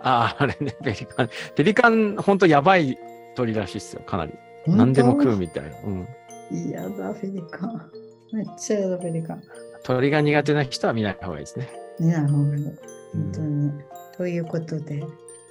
[0.00, 1.30] ああ、あれね、ペリカン。
[1.56, 2.98] ペリカン、ほんとやばい
[3.34, 4.32] 鳥らしいっすよ、かなり。
[4.66, 5.70] 何でも食うみたいな。
[5.84, 6.08] うん。
[6.50, 7.90] 嫌だ、ペリカン。
[8.32, 9.42] めっちゃ嫌だ、ペリカン。
[9.82, 11.68] 鳥が苦手な人は見ない方がいいですね。
[11.98, 12.64] 見ない方がいい。
[12.64, 12.78] うん
[13.12, 13.72] 本当に。
[14.16, 15.04] ということで、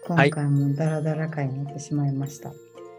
[0.08, 2.52] 今はい回もダラダラ会になってしまいました。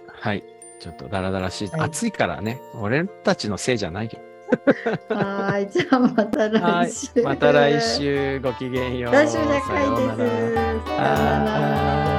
[0.06, 0.44] はい。
[0.80, 1.68] ちょっとダラダラしい。
[1.68, 2.60] はい暑いからね。
[2.74, 4.22] 俺たちのせいじゃないけど。
[5.14, 7.22] はーい、じゃあまたはい来週。
[7.22, 7.80] また来。
[7.80, 9.12] 週ごきげんよう。
[9.12, 9.66] 来週じゃ会です。
[9.66, 10.00] さよう
[10.94, 12.11] なら。